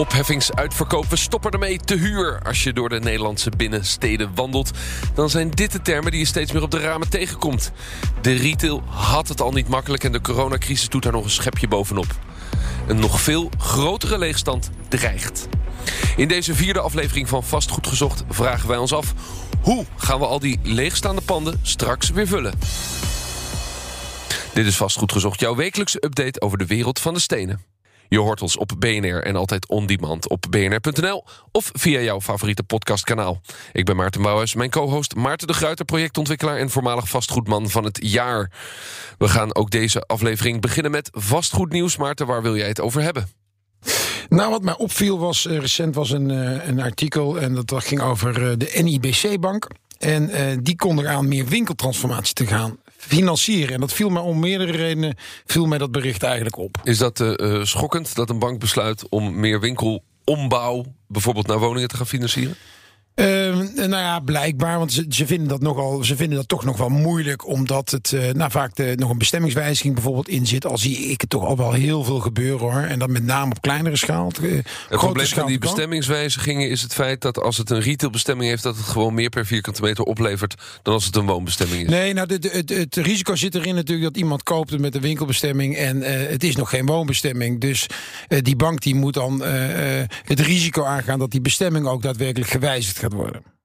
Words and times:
Opheffingsuitverkoop, 0.00 1.06
we 1.06 1.16
stoppen 1.16 1.50
ermee 1.50 1.78
te 1.78 1.94
huur. 1.94 2.42
Als 2.42 2.62
je 2.62 2.72
door 2.72 2.88
de 2.88 3.00
Nederlandse 3.00 3.50
binnensteden 3.56 4.34
wandelt, 4.34 4.70
dan 5.14 5.30
zijn 5.30 5.50
dit 5.50 5.72
de 5.72 5.82
termen 5.82 6.10
die 6.10 6.20
je 6.20 6.26
steeds 6.26 6.52
meer 6.52 6.62
op 6.62 6.70
de 6.70 6.78
ramen 6.78 7.10
tegenkomt. 7.10 7.72
De 8.20 8.32
retail 8.32 8.82
had 8.86 9.28
het 9.28 9.40
al 9.40 9.52
niet 9.52 9.68
makkelijk 9.68 10.04
en 10.04 10.12
de 10.12 10.20
coronacrisis 10.20 10.88
doet 10.88 11.02
daar 11.02 11.12
nog 11.12 11.24
een 11.24 11.30
schepje 11.30 11.68
bovenop. 11.68 12.06
Een 12.86 12.98
nog 12.98 13.20
veel 13.20 13.50
grotere 13.58 14.18
leegstand 14.18 14.70
dreigt. 14.88 15.48
In 16.16 16.28
deze 16.28 16.54
vierde 16.54 16.80
aflevering 16.80 17.28
van 17.28 17.44
Vastgoed 17.44 17.86
Gezocht 17.86 18.24
vragen 18.28 18.68
wij 18.68 18.78
ons 18.78 18.92
af... 18.92 19.14
hoe 19.62 19.86
gaan 19.96 20.18
we 20.18 20.26
al 20.26 20.38
die 20.38 20.58
leegstaande 20.62 21.20
panden 21.20 21.60
straks 21.62 22.10
weer 22.10 22.26
vullen? 22.26 22.54
Dit 24.54 24.66
is 24.66 24.76
Vastgoed 24.76 25.12
Gezocht, 25.12 25.40
jouw 25.40 25.54
wekelijkse 25.54 26.04
update 26.04 26.40
over 26.40 26.58
de 26.58 26.66
wereld 26.66 27.00
van 27.00 27.14
de 27.14 27.20
stenen. 27.20 27.69
Je 28.10 28.18
hoort 28.18 28.42
ons 28.42 28.56
op 28.56 28.72
BNR 28.78 29.22
en 29.22 29.36
altijd 29.36 29.68
on 29.68 29.86
demand 29.86 30.28
op 30.28 30.46
bnr.nl 30.50 31.24
of 31.52 31.70
via 31.72 32.00
jouw 32.00 32.20
favoriete 32.20 32.62
podcastkanaal. 32.62 33.40
Ik 33.72 33.84
ben 33.84 33.96
Maarten 33.96 34.22
Bouwers, 34.22 34.54
mijn 34.54 34.70
co-host 34.70 35.14
Maarten 35.14 35.46
de 35.46 35.52
Gruiter, 35.52 35.84
projectontwikkelaar 35.84 36.56
en 36.56 36.70
voormalig 36.70 37.08
vastgoedman 37.08 37.68
van 37.68 37.84
het 37.84 37.98
jaar. 38.02 38.50
We 39.18 39.28
gaan 39.28 39.54
ook 39.54 39.70
deze 39.70 40.00
aflevering 40.00 40.60
beginnen 40.60 40.90
met 40.90 41.10
vastgoednieuws. 41.12 41.96
Maarten, 41.96 42.26
waar 42.26 42.42
wil 42.42 42.56
jij 42.56 42.68
het 42.68 42.80
over 42.80 43.02
hebben? 43.02 43.28
Nou, 44.28 44.50
wat 44.50 44.62
mij 44.62 44.76
opviel 44.76 45.18
was, 45.18 45.46
uh, 45.46 45.58
recent 45.58 45.94
was 45.94 46.10
een, 46.10 46.30
uh, 46.30 46.68
een 46.68 46.80
artikel 46.80 47.40
en 47.40 47.54
dat 47.54 47.84
ging 47.84 48.00
over 48.00 48.42
uh, 48.42 48.52
de 48.56 48.80
NIBC-bank. 48.82 49.66
En 49.98 50.30
die 50.62 50.76
kon 50.76 50.98
eraan 50.98 51.28
meer 51.28 51.46
winkeltransformatie 51.46 52.34
te 52.34 52.46
gaan 52.46 52.78
financieren. 53.00 53.74
En 53.74 53.80
dat 53.80 53.92
viel 53.92 54.08
mij 54.08 54.22
om 54.22 54.38
meerdere 54.38 54.72
redenen, 54.72 55.16
viel 55.46 55.66
mij 55.66 55.78
dat 55.78 55.92
bericht 55.92 56.22
eigenlijk 56.22 56.56
op. 56.56 56.76
Is 56.82 56.98
dat 56.98 57.20
uh, 57.20 57.64
schokkend 57.64 58.14
dat 58.14 58.30
een 58.30 58.38
bank 58.38 58.60
besluit 58.60 59.08
om 59.08 59.40
meer 59.40 59.60
winkelombouw... 59.60 60.84
bijvoorbeeld 61.08 61.46
naar 61.46 61.58
woningen 61.58 61.88
te 61.88 61.96
gaan 61.96 62.06
financieren? 62.06 62.56
Uh, 63.20 63.56
nou 63.74 63.90
ja, 63.90 64.20
blijkbaar, 64.20 64.78
want 64.78 64.92
ze, 64.92 65.06
ze, 65.08 65.26
vinden 65.26 65.48
dat 65.48 65.60
nogal, 65.60 66.04
ze 66.04 66.16
vinden 66.16 66.36
dat 66.36 66.48
toch 66.48 66.64
nog 66.64 66.76
wel 66.76 66.88
moeilijk, 66.88 67.46
omdat 67.46 67.90
het 67.90 68.12
uh, 68.12 68.30
nou, 68.30 68.50
vaak 68.50 68.76
de, 68.76 68.92
nog 68.96 69.10
een 69.10 69.18
bestemmingswijziging 69.18 69.94
bijvoorbeeld 69.94 70.28
in 70.28 70.46
zit. 70.46 70.66
Al 70.66 70.78
zie 70.78 70.96
ik 70.96 71.20
het 71.20 71.30
toch 71.30 71.44
al 71.44 71.56
wel 71.56 71.72
heel 71.72 72.04
veel 72.04 72.18
gebeuren 72.18 72.58
hoor. 72.58 72.82
En 72.82 72.98
dan 72.98 73.12
met 73.12 73.24
name 73.24 73.50
op 73.50 73.60
kleinere 73.60 73.96
schaal. 73.96 74.32
Uh, 74.42 74.52
het 74.88 74.98
probleem 74.98 75.26
van 75.26 75.46
die 75.46 75.58
bestemmingswijzigingen 75.58 76.70
is 76.70 76.82
het 76.82 76.94
feit 76.94 77.20
dat 77.20 77.40
als 77.40 77.56
het 77.56 77.70
een 77.70 77.80
retailbestemming 77.80 78.50
heeft, 78.50 78.62
dat 78.62 78.76
het 78.76 78.86
gewoon 78.86 79.14
meer 79.14 79.28
per 79.28 79.46
vierkante 79.46 79.82
meter 79.82 80.04
oplevert 80.04 80.54
dan 80.82 80.94
als 80.94 81.04
het 81.04 81.16
een 81.16 81.26
woonbestemming 81.26 81.82
is. 81.82 81.88
Nee, 81.88 82.12
nou, 82.12 82.26
de, 82.26 82.38
de, 82.38 82.48
het, 82.48 82.68
het, 82.68 82.96
risico 82.96 83.36
zit 83.36 83.54
erin 83.54 83.74
natuurlijk 83.74 84.12
dat 84.12 84.22
iemand 84.22 84.42
koopt 84.42 84.70
het 84.70 84.80
met 84.80 84.94
een 84.94 85.00
winkelbestemming 85.00 85.76
en 85.76 85.96
uh, 85.96 86.06
het 86.06 86.44
is 86.44 86.56
nog 86.56 86.70
geen 86.70 86.86
woonbestemming. 86.86 87.60
Dus 87.60 87.86
die 88.28 88.56
bank 88.56 88.80
die 88.80 88.94
moet 88.94 89.14
dan 89.14 89.42
het 90.24 90.40
risico 90.40 90.84
aangaan 90.84 91.18
dat 91.18 91.30
die 91.30 91.40
bestemming 91.40 91.86
ook 91.86 92.02
daadwerkelijk 92.02 92.50
gewijzigd 92.50 92.98
gaat 92.98 93.09
worden. 93.14 93.59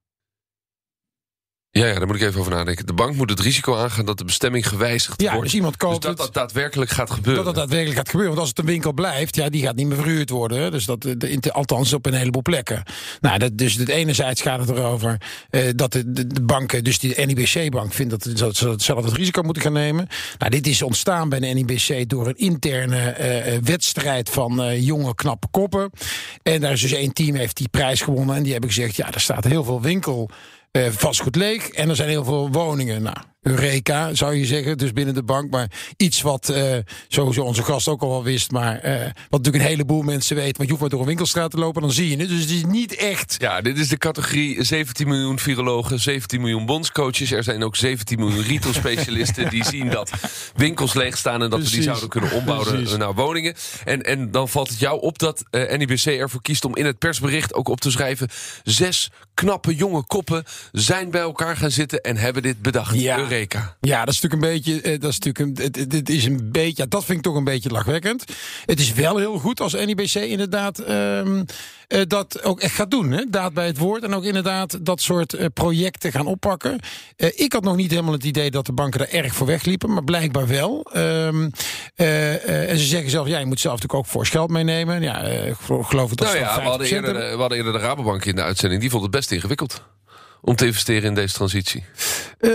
Ja, 1.80 1.86
ja, 1.86 1.94
daar 1.94 2.08
moet 2.08 2.16
ik 2.16 2.22
even 2.22 2.40
over 2.40 2.52
nadenken. 2.52 2.86
De 2.86 2.94
bank 2.94 3.16
moet 3.16 3.30
het 3.30 3.40
risico 3.40 3.76
aangaan 3.76 4.06
dat 4.06 4.18
de 4.18 4.26
bestemming 4.26 4.68
gewijzigd 4.68 5.22
ja, 5.22 5.32
wordt. 5.32 5.46
Dus 5.46 5.56
iemand 5.56 5.78
koopt 5.78 6.02
dus 6.02 6.16
dat 6.16 6.18
dat 6.18 6.34
daadwerkelijk 6.34 6.92
gaat 6.92 7.12
gebeuren. 7.12 7.44
Dat 7.44 7.54
dat 7.54 7.64
daadwerkelijk 7.64 7.98
gaat 7.98 8.10
gebeuren. 8.10 8.36
Want 8.36 8.40
als 8.40 8.50
het 8.50 8.60
een 8.60 8.74
winkel 8.74 8.94
blijft, 8.94 9.36
ja, 9.36 9.50
die 9.50 9.64
gaat 9.64 9.76
niet 9.76 9.88
meer 9.88 9.98
verhuurd 9.98 10.30
worden. 10.30 10.72
Dus 10.72 10.86
dat, 10.86 11.02
de, 11.02 11.52
althans 11.52 11.94
op 11.94 12.06
een 12.06 12.14
heleboel 12.14 12.42
plekken. 12.42 12.84
Nou, 13.22 13.38
dat, 13.38 13.58
dus 13.58 13.74
het 13.74 13.90
enerzijds 13.90 14.42
gaat 14.42 14.60
het 14.60 14.70
erover 14.70 15.22
uh, 15.52 15.62
dat 15.76 15.92
de, 15.92 16.12
de, 16.12 16.28
de, 16.28 16.42
banken, 16.42 16.84
dus 16.84 17.00
die 17.00 17.26
NIBC-bank, 17.26 17.94
vindt 17.94 18.38
dat 18.40 18.56
ze 18.56 18.74
zelf 18.78 19.04
het 19.04 19.14
risico 19.14 19.42
moeten 19.42 19.64
gaan 19.64 19.74
nemen. 19.74 20.08
Nou, 20.38 20.52
dit 20.52 20.68
is 20.68 20.82
ontstaan 20.82 21.30
bij 21.30 21.40
de 21.40 21.48
NIBC 21.48 22.10
door 22.10 22.28
een 22.28 22.38
interne 22.38 23.16
uh, 23.20 23.58
wedstrijd 23.64 24.30
van 24.30 24.82
jonge, 24.82 25.16
knappe 25.16 25.48
koppen. 25.52 25.90
En 26.44 26.62
daar 26.62 26.72
is 26.72 26.82
dus 26.82 26.92
één 26.92 27.14
team 27.14 27.36
heeft 27.36 27.58
die 27.58 27.70
prijs 27.70 28.02
gewonnen. 28.02 28.36
En 28.36 28.44
die 28.44 28.52
hebben 28.52 28.70
gezegd, 28.70 28.96
ja, 28.96 29.14
er 29.14 29.22
staat 29.22 29.44
heel 29.44 29.64
veel 29.64 29.82
winkel 29.82 30.30
vastgoed 30.72 31.36
leeg. 31.36 31.70
En 31.70 31.90
er 31.90 31.96
zijn 31.96 32.10
heel 32.10 32.24
veel 32.24 32.52
woningen. 32.52 33.02
Nou, 33.02 33.18
Eureka, 33.46 34.14
zou 34.14 34.36
je 34.36 34.46
zeggen, 34.46 34.78
dus 34.78 34.94
binnen 34.94 35.14
de 35.14 35.24
bank. 35.24 35.52
Maar 35.52 35.72
iets 35.98 36.22
wat 36.22 36.50
uh, 36.50 36.78
sowieso 37.08 37.44
onze 37.44 37.64
gast 37.64 37.88
ook 37.88 38.02
al 38.02 38.10
wel 38.10 38.24
wist, 38.24 38.52
maar 38.52 38.86
uh, 38.86 38.92
wat 39.02 39.14
natuurlijk 39.30 39.64
een 39.64 39.70
heleboel 39.70 40.02
mensen 40.02 40.36
weten. 40.36 40.58
Want 40.58 40.64
je 40.64 40.70
hoeft 40.70 40.82
maar 40.82 40.90
door 40.90 41.00
een 41.00 41.06
winkelstraat 41.06 41.52
te 41.52 41.58
lopen, 41.58 41.82
dan 41.82 41.92
zie 41.92 42.10
je 42.10 42.18
het. 42.18 42.30
Dus 42.30 42.42
het 42.42 42.50
is 42.50 42.64
niet 42.66 42.96
echt... 42.96 43.36
Ja, 43.38 43.62
dit 43.62 43.78
is 43.78 43.88
de 43.88 43.98
categorie 43.98 44.64
17 44.64 45.08
miljoen 45.08 45.40
virologen, 45.40 46.00
17 46.00 46.42
miljoen 46.42 46.66
bondscoaches. 46.66 47.32
Er 47.32 47.44
zijn 47.44 47.64
ook 47.64 47.76
17 47.76 48.20
miljoen 48.20 48.44
retail-specialisten 48.44 49.50
die 49.56 49.66
zien 49.66 49.90
dat 49.90 50.12
winkels 50.56 50.94
leeg 50.94 51.18
staan... 51.18 51.42
en 51.42 51.50
dat 51.50 51.60
Precies. 51.60 51.70
we 51.70 51.76
die 51.76 51.86
zouden 51.86 52.10
kunnen 52.10 52.32
ombouwen 52.32 52.68
Precies. 52.68 52.98
naar 52.98 53.14
woningen. 53.14 53.56
En, 53.84 54.02
en 54.02 54.32
dan 54.32 54.50
valt 54.50 54.70
het 54.70 54.80
jou 54.80 55.02
op 55.02 55.20
dat 55.20 55.44
uh, 55.52 55.78
NIBC 55.78 56.06
ervoor 56.06 56.42
kiest 56.42 56.66
om 56.66 56.76
in 56.76 56.86
het 56.86 56.98
persbericht 56.98 57.54
ook 57.54 57.68
op 57.68 57.82
te 57.82 57.92
schrijven... 57.92 58.30
zes 58.64 59.10
knappe 59.34 59.76
jonge 59.76 60.04
koppen 60.06 60.44
zijn 60.72 61.10
bij 61.12 61.22
elkaar 61.22 61.58
gaan 61.58 61.72
zitten 61.72 62.02
en 62.02 62.18
hebben 62.18 62.42
dit 62.42 62.62
bedacht. 62.62 63.00
Ja. 63.00 63.18
Ja, 63.80 64.06
dat 64.06 64.14
is 64.14 64.22
natuurlijk 64.22 64.34
een 64.34 64.62
beetje. 64.62 64.98
Dat 64.98 65.12
is 65.12 65.20
natuurlijk 65.20 65.60
een, 65.68 65.88
dit 65.88 66.10
is 66.10 66.26
een 66.26 66.52
beetje. 66.52 66.84
Ja, 66.84 66.86
dat 66.90 67.06
vind 67.06 67.18
ik 67.18 67.24
toch 67.24 67.36
een 67.36 67.44
beetje 67.44 67.70
lachwekkend. 67.70 68.24
Het 68.66 68.80
is 68.80 68.94
wel 68.94 69.18
heel 69.18 69.38
goed 69.38 69.62
als 69.62 69.74
NIBC 69.74 70.16
inderdaad 70.16 70.90
um, 70.90 71.46
uh, 71.88 72.02
dat 72.08 72.44
ook 72.44 72.60
echt 72.60 72.76
gaat 72.76 72.92
doen. 72.92 73.12
Hè? 73.12 73.24
Daad 73.30 73.54
bij 73.54 73.66
het 73.66 73.78
woord. 73.78 74.04
En 74.04 74.14
ook 74.14 74.24
inderdaad 74.24 74.86
dat 74.86 75.02
soort 75.02 75.34
uh, 75.34 75.46
projecten 75.54 76.12
gaan 76.12 76.28
oppakken. 76.28 76.80
Uh, 77.18 77.30
ik 77.36 77.54
had 77.54 77.64
nog 77.64 77.76
niet 77.76 77.92
helemaal 77.92 78.14
het 78.14 78.24
idee 78.24 78.52
dat 78.52 78.66
de 78.66 78.74
banken 78.74 79.00
er 79.00 79.24
erg 79.24 79.34
voor 79.34 79.48
wegliepen, 79.48 79.94
maar 79.94 80.04
blijkbaar 80.04 80.48
wel. 80.48 80.88
Um, 80.96 81.52
en 81.96 82.78
ze 82.78 82.86
zeggen 82.86 83.10
zelf, 83.10 83.28
ja, 83.28 83.40
je 83.40 83.46
moet 83.46 83.60
zelf 83.60 83.74
natuurlijk 83.74 84.06
ook 84.06 84.12
voor 84.12 84.26
geld 84.26 84.50
meenemen. 84.50 85.02
Ja, 85.02 85.22
ik 85.22 85.56
geloof 85.82 86.10
het. 86.10 86.20
Nou 86.20 86.38
ja, 86.38 86.56
we 86.56 86.68
hadden, 86.68 86.88
eerder, 86.88 87.14
we 87.14 87.40
hadden 87.40 87.58
eerder 87.58 87.74
de 87.74 87.80
Rabobank 87.80 88.26
in 88.26 88.36
de 88.36 88.44
uitzending. 88.44 88.82
Die 88.82 88.90
vond 88.90 89.04
het 89.04 89.12
best 89.12 89.32
ingewikkeld 89.32 89.84
om 90.46 90.56
te 90.56 90.66
investeren 90.66 91.04
in 91.04 91.16
deze 91.16 91.34
transitie? 91.34 91.84
Uh, 92.40 92.52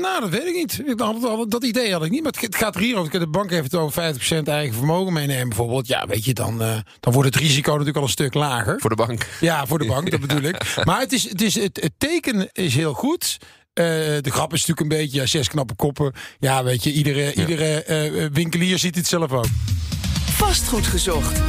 nou, 0.00 0.20
dat 0.20 0.30
weet 0.30 0.46
ik 0.46 0.54
niet. 0.54 0.98
Dat, 0.98 1.50
dat 1.50 1.64
idee 1.64 1.92
had 1.92 2.04
ik 2.04 2.10
niet. 2.10 2.22
Maar 2.22 2.32
het 2.40 2.56
gaat 2.56 2.74
er 2.74 2.80
hier 2.80 2.96
over. 2.96 3.20
De 3.20 3.28
bank 3.28 3.50
heeft 3.50 3.72
het 3.72 3.80
over 3.80 4.14
50% 4.42 4.42
eigen 4.44 4.74
vermogen 4.74 5.12
meenemen 5.12 5.48
bijvoorbeeld. 5.48 5.86
Ja, 5.86 6.06
weet 6.06 6.24
je, 6.24 6.34
dan, 6.34 6.62
uh, 6.62 6.76
dan 7.00 7.12
wordt 7.12 7.34
het 7.34 7.42
risico 7.42 7.70
natuurlijk 7.70 7.96
al 7.96 8.02
een 8.02 8.08
stuk 8.08 8.34
lager. 8.34 8.80
Voor 8.80 8.90
de 8.90 8.96
bank. 8.96 9.26
Ja, 9.40 9.66
voor 9.66 9.78
de 9.78 9.86
bank, 9.86 10.10
dat 10.10 10.20
bedoel 10.20 10.42
ik. 10.42 10.56
Maar 10.84 11.00
het, 11.00 11.12
is, 11.12 11.28
het, 11.28 11.42
is, 11.42 11.54
het, 11.54 11.80
het 11.82 11.92
teken 11.98 12.48
is 12.52 12.74
heel 12.74 12.92
goed. 12.92 13.36
Uh, 13.40 13.84
de 13.84 14.30
grap 14.30 14.52
is 14.52 14.66
natuurlijk 14.66 14.80
een 14.80 14.98
beetje, 14.98 15.20
ja, 15.20 15.26
zes 15.26 15.48
knappe 15.48 15.74
koppen. 15.74 16.12
Ja, 16.38 16.64
weet 16.64 16.84
je, 16.84 16.92
iedere, 16.92 17.22
ja. 17.22 17.32
iedere 17.32 17.84
uh, 18.12 18.26
winkelier 18.32 18.78
ziet 18.78 18.94
het 18.94 19.06
zelf 19.06 19.32
ook. 19.32 19.46
Vastgoed 20.30 20.86
gezocht. 20.86 21.40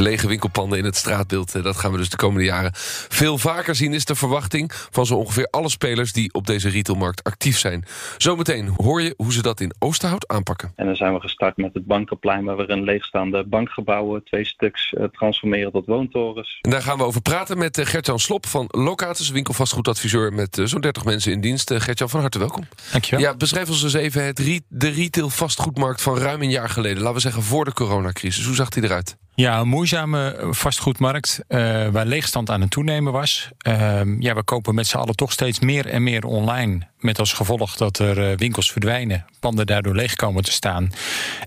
Lege 0.00 0.28
winkelpanden 0.28 0.78
in 0.78 0.84
het 0.84 0.96
straatbeeld. 0.96 1.62
Dat 1.62 1.76
gaan 1.76 1.92
we 1.92 1.96
dus 1.96 2.08
de 2.08 2.16
komende 2.16 2.44
jaren 2.44 2.70
veel 3.08 3.38
vaker 3.38 3.74
zien, 3.74 3.92
is 3.92 4.04
de 4.04 4.14
verwachting 4.14 4.72
van 4.90 5.06
zo 5.06 5.14
ongeveer 5.14 5.48
alle 5.50 5.68
spelers 5.68 6.12
die 6.12 6.32
op 6.32 6.46
deze 6.46 6.68
retailmarkt 6.68 7.24
actief 7.24 7.58
zijn. 7.58 7.84
Zometeen 8.16 8.72
hoor 8.76 9.02
je 9.02 9.14
hoe 9.16 9.32
ze 9.32 9.42
dat 9.42 9.60
in 9.60 9.72
Oosterhout 9.78 10.28
aanpakken. 10.28 10.72
En 10.76 10.86
dan 10.86 10.96
zijn 10.96 11.14
we 11.14 11.20
gestart 11.20 11.56
met 11.56 11.74
het 11.74 11.86
Bankenplein, 11.86 12.44
waar 12.44 12.56
we 12.56 12.70
een 12.70 12.82
leegstaande 12.82 13.44
bankgebouwen, 13.44 14.24
twee 14.24 14.44
stuks, 14.44 14.92
uh, 14.92 15.04
transformeren 15.04 15.72
tot 15.72 15.86
woontorens. 15.86 16.58
En 16.60 16.70
daar 16.70 16.82
gaan 16.82 16.98
we 16.98 17.04
over 17.04 17.22
praten 17.22 17.58
met 17.58 17.80
Gertjan 17.82 18.18
Slop 18.18 18.46
van 18.46 18.64
Locatus, 18.68 19.30
winkelvastgoedadviseur 19.30 20.32
met 20.32 20.60
zo'n 20.64 20.80
30 20.80 21.04
mensen 21.04 21.32
in 21.32 21.40
dienst. 21.40 21.74
Gertjan, 21.74 22.08
van 22.08 22.20
harte 22.20 22.38
welkom. 22.38 22.68
Dankjewel. 22.92 23.24
Ja, 23.24 23.36
beschrijf 23.36 23.68
ons 23.68 23.82
eens 23.82 23.92
even 23.92 24.24
het 24.24 24.38
re 24.38 24.60
de 24.68 24.88
retail 24.88 25.30
vastgoedmarkt 25.30 26.02
van 26.02 26.18
ruim 26.18 26.42
een 26.42 26.50
jaar 26.50 26.68
geleden. 26.68 26.98
Laten 26.98 27.14
we 27.14 27.20
zeggen 27.20 27.42
voor 27.42 27.64
de 27.64 27.72
coronacrisis. 27.72 28.46
Hoe 28.46 28.54
zag 28.54 28.68
die 28.68 28.82
eruit? 28.82 29.16
Ja, 29.34 29.60
een 29.60 29.68
moeizame 29.68 30.46
vastgoedmarkt 30.50 31.40
uh, 31.48 31.88
waar 31.88 32.06
leegstand 32.06 32.50
aan 32.50 32.60
het 32.60 32.70
toenemen 32.70 33.12
was. 33.12 33.50
Uh, 33.68 34.00
ja, 34.18 34.34
we 34.34 34.42
kopen 34.42 34.74
met 34.74 34.86
z'n 34.86 34.96
allen 34.96 35.16
toch 35.16 35.32
steeds 35.32 35.58
meer 35.60 35.86
en 35.86 36.02
meer 36.02 36.24
online. 36.24 36.86
Met 36.98 37.18
als 37.18 37.32
gevolg 37.32 37.76
dat 37.76 37.98
er 37.98 38.30
uh, 38.30 38.36
winkels 38.36 38.72
verdwijnen, 38.72 39.24
panden 39.40 39.66
daardoor 39.66 39.94
leeg 39.94 40.14
komen 40.14 40.42
te 40.42 40.52
staan. 40.52 40.92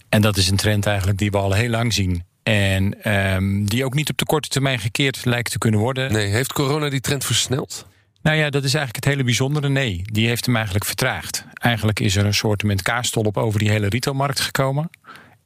En 0.09 0.21
dat 0.21 0.37
is 0.37 0.49
een 0.49 0.57
trend 0.57 0.85
eigenlijk 0.85 1.17
die 1.17 1.31
we 1.31 1.37
al 1.37 1.53
heel 1.53 1.69
lang 1.69 1.93
zien. 1.93 2.23
En 2.43 3.13
um, 3.13 3.69
die 3.69 3.85
ook 3.85 3.93
niet 3.93 4.09
op 4.09 4.17
de 4.17 4.25
korte 4.25 4.47
termijn 4.49 4.79
gekeerd 4.79 5.25
lijkt 5.25 5.51
te 5.51 5.57
kunnen 5.57 5.79
worden. 5.79 6.11
Nee, 6.11 6.27
heeft 6.27 6.53
corona 6.53 6.89
die 6.89 7.01
trend 7.01 7.25
versneld? 7.25 7.85
Nou 8.21 8.37
ja, 8.37 8.49
dat 8.49 8.63
is 8.63 8.73
eigenlijk 8.73 9.05
het 9.05 9.13
hele 9.13 9.23
bijzondere. 9.23 9.69
Nee, 9.69 10.01
die 10.05 10.27
heeft 10.27 10.45
hem 10.45 10.55
eigenlijk 10.55 10.85
vertraagd. 10.85 11.45
Eigenlijk 11.53 11.99
is 11.99 12.15
er 12.15 12.25
een 12.25 12.33
soort 12.33 12.81
kaarstolp 12.81 13.37
over 13.37 13.59
die 13.59 13.69
hele 13.69 13.89
retailmarkt 13.89 14.39
gekomen. 14.39 14.89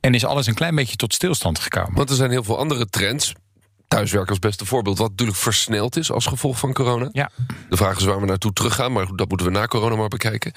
En 0.07 0.13
is 0.13 0.25
alles 0.25 0.47
een 0.47 0.53
klein 0.53 0.75
beetje 0.75 0.95
tot 0.95 1.13
stilstand 1.13 1.59
gekomen. 1.59 1.93
Want 1.93 2.09
er 2.09 2.15
zijn 2.15 2.31
heel 2.31 2.43
veel 2.43 2.57
andere 2.57 2.89
trends. 2.89 3.33
thuiswerken 3.87 4.29
als 4.29 4.39
beste 4.39 4.65
voorbeeld, 4.65 4.97
wat 4.97 5.09
natuurlijk 5.09 5.37
versneld 5.37 5.97
is 5.97 6.11
als 6.11 6.25
gevolg 6.25 6.57
van 6.59 6.73
corona. 6.73 7.09
Ja. 7.11 7.29
De 7.69 7.77
vraag 7.77 7.97
is 7.97 8.03
waar 8.03 8.19
we 8.19 8.25
naartoe 8.25 8.53
teruggaan, 8.53 8.91
maar 8.91 9.05
dat 9.15 9.29
moeten 9.29 9.47
we 9.47 9.53
na 9.53 9.65
corona 9.65 9.95
maar 9.95 10.07
bekijken. 10.07 10.51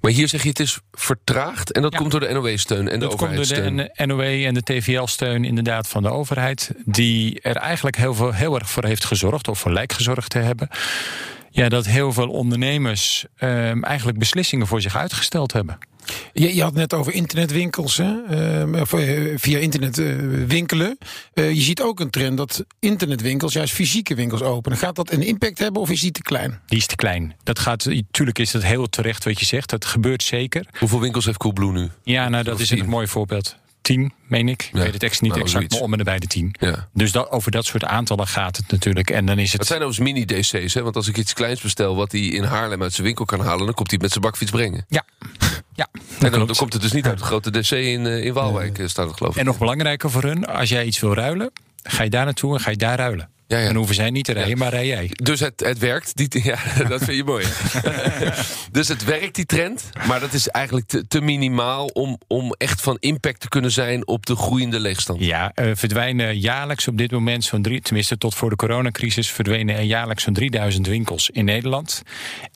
Maar 0.00 0.10
hier 0.10 0.28
zeg 0.28 0.42
je 0.42 0.48
het 0.48 0.60
is 0.60 0.78
vertraagd 0.92 1.72
en 1.72 1.82
dat 1.82 1.92
Ja. 1.92 1.98
komt 1.98 2.10
door 2.10 2.20
de 2.20 2.32
NOW-steun 2.32 2.88
en 2.88 2.98
de 3.00 3.06
Dat 3.06 3.16
komt 3.16 3.20
door 3.34 3.40
overheidssteun. 3.40 3.76
de 3.76 4.06
NOW 4.06 4.20
en 4.46 4.54
de 4.54 4.62
TVL-steun 4.62 5.44
inderdaad 5.44 5.88
van 5.88 6.02
de 6.02 6.10
overheid. 6.10 6.70
Die 6.84 7.40
er 7.40 7.56
eigenlijk 7.56 7.96
heel, 7.96 8.14
veel, 8.14 8.32
heel 8.32 8.54
erg 8.58 8.70
voor 8.70 8.84
heeft 8.84 9.04
gezorgd, 9.04 9.48
of 9.48 9.58
voor 9.58 9.72
lijkt 9.72 9.92
gezorgd 9.92 10.30
te 10.30 10.38
hebben. 10.38 10.68
Ja, 11.50 11.68
dat 11.68 11.86
heel 11.86 12.12
veel 12.12 12.28
ondernemers 12.28 13.26
ehm, 13.36 13.82
eigenlijk 13.82 14.18
beslissingen 14.18 14.66
voor 14.66 14.80
zich 14.80 14.96
uitgesteld 14.96 15.52
hebben. 15.52 15.78
Je, 16.32 16.54
je 16.54 16.62
had 16.62 16.74
net 16.74 16.94
over 16.94 17.12
internetwinkels, 17.12 17.96
hè? 17.96 18.14
Ehm, 18.28 18.74
of, 18.74 18.92
eh, 18.92 19.32
via 19.36 19.58
internet 19.58 19.98
eh, 19.98 20.06
winkelen. 20.46 20.98
Eh, 21.34 21.52
je 21.52 21.60
ziet 21.60 21.80
ook 21.82 22.00
een 22.00 22.10
trend 22.10 22.36
dat 22.36 22.64
internetwinkels 22.78 23.52
juist 23.52 23.74
fysieke 23.74 24.14
winkels 24.14 24.42
openen. 24.42 24.78
Gaat 24.78 24.96
dat 24.96 25.12
een 25.12 25.22
impact 25.22 25.58
hebben 25.58 25.82
of 25.82 25.90
is 25.90 26.00
die 26.00 26.10
te 26.12 26.22
klein? 26.22 26.60
Die 26.66 26.78
is 26.78 26.86
te 26.86 26.96
klein. 26.96 27.34
Dat 27.42 27.58
gaat, 27.58 27.84
natuurlijk 27.84 28.38
is 28.38 28.50
dat 28.50 28.62
heel 28.62 28.88
terecht 28.88 29.24
wat 29.24 29.40
je 29.40 29.46
zegt. 29.46 29.70
Dat 29.70 29.84
gebeurt 29.84 30.22
zeker. 30.22 30.66
Hoeveel 30.78 31.00
winkels 31.00 31.24
heeft 31.24 31.38
Coolblue 31.38 31.72
nu? 31.72 31.88
Ja, 32.04 32.28
nou, 32.28 32.44
dat 32.44 32.54
Of 32.54 32.60
is 32.60 32.70
een 32.70 32.88
mooi 32.88 33.06
voorbeeld. 33.06 33.56
Tien, 33.82 34.12
meen 34.26 34.48
ik. 34.48 34.62
Ik 34.62 34.70
Ja, 34.72 34.82
weet 34.82 34.92
het 34.92 35.02
ex 35.02 35.20
niet 35.20 35.30
nou, 35.30 35.42
exact, 35.42 35.50
zoiets. 35.52 35.74
maar 35.74 35.84
om 35.84 35.92
en 35.92 35.98
nabij 35.98 36.18
de 36.18 36.26
tien. 36.26 36.54
Ja. 36.60 36.88
Dus 36.92 37.12
dat, 37.12 37.30
over 37.30 37.50
dat 37.50 37.64
soort 37.64 37.84
aantallen 37.84 38.26
gaat 38.26 38.56
het 38.56 38.70
natuurlijk. 38.70 39.10
En 39.10 39.26
dan 39.26 39.38
is 39.38 39.50
Het 39.52 39.60
het... 39.60 39.68
zijn 39.68 39.82
overigens 39.82 40.12
mini-DC's, 40.28 40.74
hè? 40.74 40.82
want 40.82 40.96
als 40.96 41.08
ik 41.08 41.16
iets 41.16 41.32
kleins 41.32 41.60
bestel... 41.60 41.96
wat 41.96 42.12
hij 42.12 42.20
in 42.20 42.42
Haarlem 42.44 42.82
uit 42.82 42.92
zijn 42.92 43.06
winkel 43.06 43.24
kan 43.24 43.40
halen... 43.40 43.64
dan 43.66 43.74
komt 43.74 43.90
hij 43.90 43.98
het 44.00 44.00
met 44.02 44.10
zijn 44.10 44.24
bakfiets 44.24 44.50
brengen. 44.50 44.84
Ja, 44.88 45.04
ja 45.80 45.88
En 46.20 46.30
dan, 46.30 46.46
komt 46.56 46.72
het 46.72 46.82
dus 46.82 46.92
niet 46.92 47.06
uit 47.06 47.18
de 47.18 47.24
grote 47.24 47.50
DC 47.50 47.70
in, 47.70 48.06
eh, 48.06 48.24
in 48.24 48.32
Waalwijk, 48.32 48.78
eh, 48.78 48.86
staat 48.86 49.06
het 49.08 49.16
geloof 49.16 49.32
ik. 49.32 49.40
En 49.40 49.44
nog 49.44 49.58
belangrijker 49.58 50.10
voor 50.10 50.22
hun, 50.22 50.46
als 50.46 50.68
jij 50.68 50.84
iets 50.84 51.00
wil 51.00 51.14
ruilen, 51.14 51.50
ga 51.82 52.02
je 52.02 52.10
daar 52.10 52.24
naartoe 52.24 52.54
en 52.54 52.60
ga 52.60 52.70
je 52.70 52.76
daar 52.76 52.96
ruilen. 52.96 53.28
Ja, 53.50 53.58
ja. 53.58 53.68
En 53.68 53.74
hoeven 53.74 53.94
zij 53.94 54.10
niet 54.10 54.24
te 54.24 54.32
rijden, 54.32 54.58
maar 54.58 54.70
rij 54.70 54.86
jij. 54.86 55.10
Dus 55.12 55.40
het, 55.40 55.60
het 55.60 55.78
werkt. 55.78 56.16
Die, 56.16 56.44
ja, 56.44 56.58
dat 56.88 57.04
vind 57.04 57.16
je 57.16 57.24
mooi. 57.24 57.46
dus 58.72 58.88
het 58.88 59.04
werkt, 59.04 59.34
die 59.34 59.46
trend. 59.46 59.90
Maar 60.06 60.20
dat 60.20 60.32
is 60.32 60.48
eigenlijk 60.48 60.86
te, 60.86 61.06
te 61.06 61.20
minimaal 61.20 61.86
om, 61.86 62.18
om 62.26 62.54
echt 62.58 62.80
van 62.80 62.96
impact 63.00 63.40
te 63.40 63.48
kunnen 63.48 63.70
zijn 63.70 64.06
op 64.06 64.26
de 64.26 64.36
groeiende 64.36 64.80
leegstand. 64.80 65.20
Ja, 65.20 65.52
eh, 65.54 65.70
verdwijnen 65.74 66.38
jaarlijks 66.38 66.88
op 66.88 66.98
dit 66.98 67.10
moment 67.10 67.44
zo'n 67.44 67.62
drie, 67.62 67.80
tenminste 67.80 68.18
tot 68.18 68.34
voor 68.34 68.50
de 68.50 68.56
coronacrisis, 68.56 69.30
verdwenen 69.30 69.76
er 69.76 69.82
jaarlijks 69.82 70.22
zo'n 70.22 70.34
3000 70.34 70.86
winkels 70.86 71.30
in 71.30 71.44
Nederland. 71.44 72.02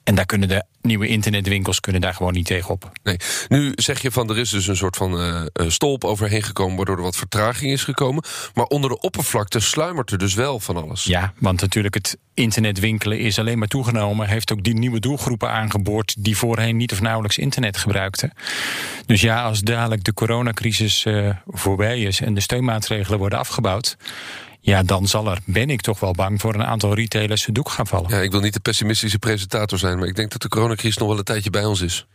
En 0.04 0.14
daar 0.14 0.26
kunnen 0.26 0.48
de 0.48 0.64
nieuwe 0.80 1.06
internetwinkels 1.06 1.80
kunnen 1.80 2.00
daar 2.00 2.14
gewoon 2.14 2.32
niet 2.32 2.46
tegenop. 2.46 2.90
Nee. 3.02 3.16
Nu 3.48 3.72
zeg 3.74 4.02
je 4.02 4.10
van 4.10 4.30
er 4.30 4.38
is 4.38 4.50
dus 4.50 4.66
een 4.66 4.76
soort 4.76 4.96
van 4.96 5.20
eh, 5.20 5.42
stolp 5.68 6.04
overheen 6.04 6.42
gekomen... 6.42 6.76
waardoor 6.76 6.96
er 6.96 7.02
wat 7.02 7.16
vertraging 7.16 7.72
is 7.72 7.84
gekomen. 7.84 8.24
Maar 8.54 8.64
onder 8.64 8.90
de 8.90 9.00
oppervlakte 9.00 9.60
sluimert 9.60 10.10
er 10.10 10.18
dus 10.18 10.34
wel 10.34 10.60
van 10.60 10.76
alles. 10.76 11.04
Ja, 11.04 11.32
want 11.38 11.60
natuurlijk 11.60 11.94
het 11.94 12.18
internetwinkelen 12.34 13.18
is 13.18 13.38
alleen 13.38 13.58
maar 13.58 13.68
toegenomen. 13.68 14.28
Heeft 14.28 14.52
ook 14.52 14.62
die 14.62 14.74
nieuwe 14.74 15.00
doelgroepen 15.00 15.50
aangeboord 15.50 16.14
die 16.18 16.36
voorheen 16.36 16.76
niet 16.76 16.92
of 16.92 17.00
nauwelijks 17.00 17.38
internet 17.38 17.76
gebruikten. 17.76 18.32
Dus 19.06 19.20
ja, 19.20 19.44
als 19.44 19.60
dadelijk 19.60 20.04
de 20.04 20.14
coronacrisis 20.14 21.04
eh, 21.04 21.28
voorbij 21.46 22.00
is 22.00 22.20
en 22.20 22.34
de 22.34 22.40
steunmaatregelen 22.40 23.18
worden 23.18 23.38
afgebouwd. 23.38 23.96
Ja, 24.64 24.82
dan 24.82 25.06
zal 25.06 25.30
er, 25.30 25.38
ben 25.44 25.70
ik 25.70 25.80
toch 25.80 26.00
wel 26.00 26.12
bang 26.12 26.40
voor 26.40 26.54
een 26.54 26.64
aantal 26.64 26.94
retailers 26.94 27.48
doek 27.52 27.68
gaan 27.68 27.86
vallen. 27.86 28.10
Ja, 28.10 28.20
ik 28.20 28.30
wil 28.30 28.40
niet 28.40 28.52
de 28.52 28.60
pessimistische 28.60 29.18
presentator 29.18 29.78
zijn... 29.78 29.98
maar 29.98 30.08
ik 30.08 30.16
denk 30.16 30.30
dat 30.30 30.42
de 30.42 30.48
coronacrisis 30.48 30.96
nog 30.96 31.08
wel 31.08 31.18
een 31.18 31.24
tijdje 31.24 31.50
bij 31.50 31.64
ons 31.64 31.80
is. 31.80 32.06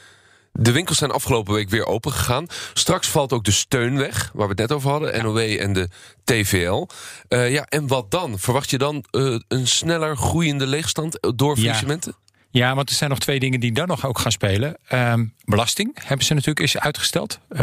De 0.51 0.71
winkels 0.71 0.97
zijn 0.97 1.11
afgelopen 1.11 1.53
week 1.53 1.69
weer 1.69 1.85
open 1.85 2.11
gegaan. 2.11 2.47
Straks 2.73 3.07
valt 3.07 3.33
ook 3.33 3.43
de 3.43 3.51
steun 3.51 3.97
weg, 3.97 4.31
waar 4.33 4.43
we 4.43 4.51
het 4.51 4.57
net 4.59 4.71
over 4.71 4.89
hadden. 4.89 5.23
NOW 5.23 5.37
en 5.37 5.73
de 5.73 5.89
TVL. 6.23 6.87
Eh, 7.27 7.51
ja, 7.51 7.65
en 7.65 7.87
wat 7.87 8.11
dan? 8.11 8.39
Verwacht 8.39 8.69
je 8.69 8.77
dan 8.77 9.03
eh, 9.11 9.39
een 9.47 9.67
sneller 9.67 10.17
groeiende 10.17 10.67
leegstand 10.67 11.17
door 11.35 11.57
faillissementen? 11.57 12.15
Ja, 12.15 12.28
want 12.51 12.89
er 12.89 12.95
zijn 12.95 13.09
nog 13.09 13.19
twee 13.19 13.39
dingen 13.39 13.59
die 13.59 13.71
dan 13.71 13.87
nog 13.87 14.05
ook 14.05 14.19
gaan 14.19 14.31
spelen. 14.31 14.77
Ehm, 14.87 15.25
belasting 15.45 15.97
hebben 16.03 16.25
ze 16.25 16.33
natuurlijk 16.33 16.59
is 16.59 16.77
uitgesteld. 16.77 17.39
Eh, 17.49 17.61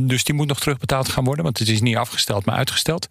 dus 0.00 0.24
die 0.24 0.34
moet 0.34 0.46
nog 0.46 0.60
terugbetaald 0.60 1.08
gaan 1.08 1.24
worden, 1.24 1.44
want 1.44 1.58
het 1.58 1.68
is 1.68 1.80
niet 1.80 1.96
afgesteld, 1.96 2.44
maar 2.44 2.56
uitgesteld. 2.56 3.06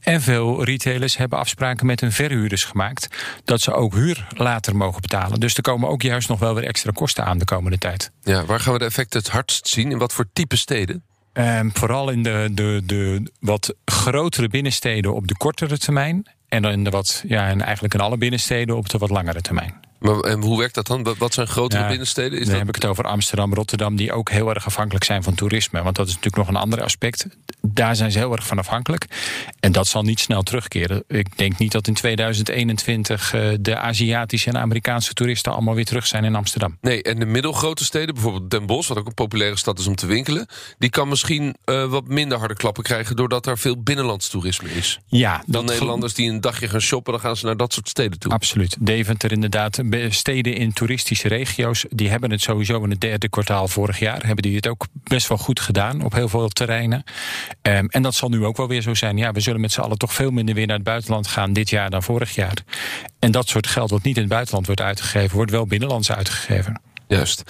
En 0.00 0.20
veel 0.20 0.64
retailers 0.64 1.16
hebben 1.16 1.38
afspraken 1.38 1.86
met 1.86 2.00
hun 2.00 2.12
verhuurders 2.12 2.64
gemaakt 2.64 3.08
dat 3.44 3.60
ze 3.60 3.72
ook 3.72 3.94
huur 3.94 4.26
later 4.30 4.76
mogen 4.76 5.00
betalen. 5.00 5.40
Dus 5.40 5.54
er 5.54 5.62
komen 5.62 5.88
ook 5.88 6.02
juist 6.02 6.28
nog 6.28 6.38
wel 6.38 6.54
weer 6.54 6.64
extra 6.64 6.90
kosten 6.90 7.24
aan 7.24 7.38
de 7.38 7.44
komende 7.44 7.78
tijd. 7.78 8.10
Ja, 8.22 8.44
waar 8.44 8.60
gaan 8.60 8.72
we 8.72 8.78
de 8.78 8.84
effecten 8.84 9.18
het 9.20 9.28
hardst 9.28 9.68
zien? 9.68 9.90
In 9.90 9.98
wat 9.98 10.12
voor 10.12 10.26
type 10.32 10.56
steden? 10.56 11.04
Ehm, 11.32 11.68
vooral 11.72 12.10
in 12.10 12.22
de, 12.22 12.48
de, 12.52 12.82
de 12.84 13.32
wat 13.40 13.74
grotere 13.84 14.48
binnensteden 14.48 15.14
op 15.14 15.26
de 15.28 15.36
kortere 15.36 15.78
termijn. 15.78 16.26
En 16.48 16.62
dan 16.62 16.72
in 16.72 16.84
de 16.84 16.90
wat, 16.90 17.24
ja, 17.28 17.48
en 17.48 17.60
eigenlijk 17.60 17.94
in 17.94 18.00
alle 18.00 18.16
binnensteden 18.16 18.76
op 18.76 18.88
de 18.88 18.98
wat 18.98 19.10
langere 19.10 19.40
termijn. 19.40 19.74
Maar, 19.98 20.20
en 20.20 20.42
hoe 20.42 20.58
werkt 20.58 20.74
dat 20.74 20.86
dan? 20.86 21.14
Wat- 21.18 21.34
zijn 21.34 21.46
grotere 21.46 21.82
Ja, 21.82 21.88
binnensteden? 21.88 22.32
Is 22.32 22.38
dan 22.38 22.48
dat... 22.48 22.58
heb 22.58 22.68
ik 22.68 22.74
het 22.74 22.84
over 22.84 23.04
Amsterdam, 23.04 23.54
Rotterdam, 23.54 23.96
die 23.96 24.12
ook 24.12 24.30
heel 24.30 24.48
erg 24.48 24.66
afhankelijk 24.66 25.04
zijn 25.04 25.22
van 25.22 25.34
toerisme. 25.34 25.82
Want 25.82 25.96
dat 25.96 26.06
is 26.06 26.14
natuurlijk 26.14 26.46
nog 26.46 26.48
een 26.48 26.62
ander 26.62 26.82
aspect. 26.82 27.26
Daar 27.60 27.96
zijn 27.96 28.12
ze 28.12 28.18
heel 28.18 28.32
erg 28.32 28.46
van 28.46 28.58
afhankelijk. 28.58 29.06
En 29.60 29.72
dat 29.72 29.86
zal 29.86 30.02
niet 30.02 30.20
snel 30.20 30.42
terugkeren. 30.42 31.04
Ik 31.08 31.38
denk 31.38 31.58
niet 31.58 31.72
dat 31.72 31.86
in 31.86 31.94
2021 31.94 33.34
eh, 33.34 33.48
de 33.60 33.78
Aziatische 33.78 34.48
en 34.48 34.56
Amerikaanse 34.56 35.12
toeristen 35.12 35.52
allemaal 35.52 35.74
weer 35.74 35.84
terug 35.84 36.06
zijn 36.06 36.24
in 36.24 36.34
Amsterdam. 36.34 36.78
Nee, 36.80 37.02
en 37.02 37.18
de 37.18 37.26
middelgrote 37.26 37.84
steden, 37.84 38.14
bijvoorbeeld 38.14 38.50
Den 38.50 38.66
Bosch... 38.66 38.88
wat 38.88 38.98
ook 38.98 39.06
een 39.06 39.14
populaire 39.14 39.56
stad 39.56 39.78
is 39.78 39.86
om 39.86 39.94
te 39.94 40.06
winkelen... 40.06 40.46
die 40.78 40.90
kan 40.90 41.08
misschien 41.08 41.56
eh, 41.64 41.84
wat 41.84 42.08
minder 42.08 42.38
harde 42.38 42.54
klappen 42.54 42.82
krijgen... 42.82 43.16
doordat 43.16 43.46
er 43.46 43.58
veel 43.58 43.82
binnenlands 43.82 44.28
toerisme 44.28 44.70
is. 44.70 45.00
Ja, 45.06 45.32
Dan 45.36 45.44
dat 45.46 45.64
Nederlanders 45.64 46.14
die 46.14 46.30
een 46.30 46.40
dagje 46.40 46.68
gaan 46.68 46.80
shoppen... 46.80 47.12
dan 47.12 47.22
gaan 47.22 47.36
ze 47.36 47.46
naar 47.46 47.56
dat 47.56 47.72
soort 47.72 47.88
steden 47.88 48.18
toe. 48.18 48.32
Absoluut. 48.32 48.76
Deventer 48.80 49.32
inderdaad. 49.32 49.78
Steden 50.08 50.54
in 50.54 50.72
toeristische 50.72 51.28
regio's... 51.28 51.84
die 51.88 52.08
hebben 52.08 52.30
het 52.30 52.40
sowieso 52.40 52.82
in 52.82 52.90
het 52.90 53.00
derde 53.00 53.28
kwartaal 53.28 53.68
vorig 53.68 53.98
jaar... 53.98 54.26
hebben 54.26 54.42
die 54.42 54.56
het 54.56 54.68
ook 54.68 54.86
best 55.02 55.28
wel 55.28 55.38
goed 55.38 55.60
gedaan 55.60 56.02
op 56.02 56.12
heel 56.12 56.28
veel 56.28 56.48
terreinen. 56.48 57.04
Ehm, 57.62 57.86
en 57.88 58.02
dat 58.02 58.14
zal 58.14 58.28
nu 58.28 58.44
ook 58.44 58.56
wel 58.56 58.68
weer 58.68 58.82
zo 58.82 58.94
zijn. 58.94 59.16
Ja, 59.16 59.32
we 59.32 59.40
zullen 59.40 59.60
met 59.60 59.72
z'n 59.72 59.80
allen 59.80 59.98
toch 59.98 60.12
veel 60.12 60.30
minder 60.30 60.54
weer 60.54 60.66
naar 60.66 60.76
het 60.76 60.84
buitenland 60.84 61.26
gaan... 61.26 61.52
dit 61.52 61.70
jaar 61.70 61.90
dan 61.90 62.02
vorig 62.02 62.34
jaar. 62.34 62.56
En 63.18 63.30
dat 63.30 63.48
soort 63.48 63.66
geld 63.66 63.90
wat 63.90 64.02
niet 64.02 64.16
in 64.16 64.22
het 64.22 64.30
buitenland 64.30 64.66
wordt 64.66 64.80
uitgegeven... 64.80 65.36
wordt 65.36 65.50
wel 65.50 65.66
binnenlands 65.66 66.12
uitgegeven. 66.12 66.80
Juist. 67.08 67.42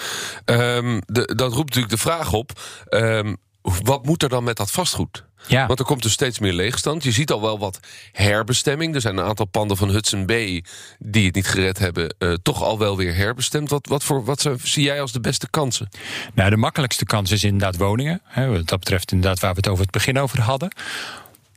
Ehm, 0.45 1.01
de, 1.07 1.33
dat 1.35 1.53
roept 1.53 1.67
natuurlijk 1.67 1.95
de 1.95 2.11
vraag 2.11 2.33
op... 2.33 2.61
ehm, 2.89 3.35
wat 3.63 4.05
moet 4.05 4.23
er 4.23 4.29
dan 4.29 4.45
met 4.45 4.57
dat 4.57 4.71
vastgoed? 4.71 5.26
Ja. 5.47 5.67
Want 5.67 5.79
er 5.79 5.85
komt 5.85 6.03
dus 6.03 6.13
steeds 6.13 6.39
meer 6.39 6.53
leegstand. 6.53 7.05
Je 7.05 7.13
ziet 7.13 7.31
al 7.31 7.41
wel 7.41 7.59
wat 7.59 7.81
herbestemming. 8.13 8.95
Er 8.95 9.01
zijn 9.01 9.17
een 9.17 9.25
aantal 9.25 9.47
panden 9.47 9.77
van 9.77 9.89
Hudson 9.89 10.27
Bay... 10.27 10.65
die 10.99 11.27
het 11.27 11.35
niet 11.35 11.47
gered 11.47 11.79
hebben, 11.79 12.15
eh, 12.19 12.33
toch 12.43 12.63
al 12.63 12.79
wel 12.79 12.97
weer 12.97 13.15
herbestemd. 13.15 13.71
Wat, 13.71 13.87
wat, 13.87 14.05
voor, 14.05 14.25
wat 14.25 14.51
zie 14.63 14.85
jij 14.85 15.01
als 15.01 15.13
de 15.13 15.21
beste 15.21 15.51
kansen? 15.51 15.89
Nou, 16.35 16.51
de 16.51 16.57
makkelijkste 16.57 17.05
kans 17.05 17.31
is 17.31 17.45
inderdaad 17.45 17.77
woningen. 17.77 18.21
Hè, 18.25 18.47
wat 18.47 18.69
dat 18.69 18.79
betreft 18.79 19.13
inderdaad 19.13 19.41
waar 19.41 19.51
we 19.51 19.57
het 19.57 19.69
over 19.69 19.83
het 19.83 19.93
begin 19.93 20.19
over 20.19 20.41
hadden. 20.41 20.71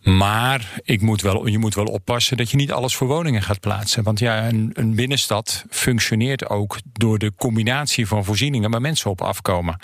Maar 0.03 0.81
ik 0.83 1.01
moet 1.01 1.21
wel, 1.21 1.47
je 1.47 1.57
moet 1.57 1.75
wel 1.75 1.85
oppassen 1.85 2.37
dat 2.37 2.49
je 2.49 2.57
niet 2.57 2.71
alles 2.71 2.95
voor 2.95 3.07
woningen 3.07 3.41
gaat 3.41 3.59
plaatsen. 3.59 4.03
Want 4.03 4.19
ja, 4.19 4.47
een, 4.47 4.69
een 4.73 4.95
binnenstad 4.95 5.65
functioneert 5.69 6.49
ook 6.49 6.77
door 6.93 7.17
de 7.17 7.31
combinatie 7.37 8.07
van 8.07 8.25
voorzieningen 8.25 8.71
waar 8.71 8.81
mensen 8.81 9.09
op 9.09 9.21
afkomen. 9.21 9.79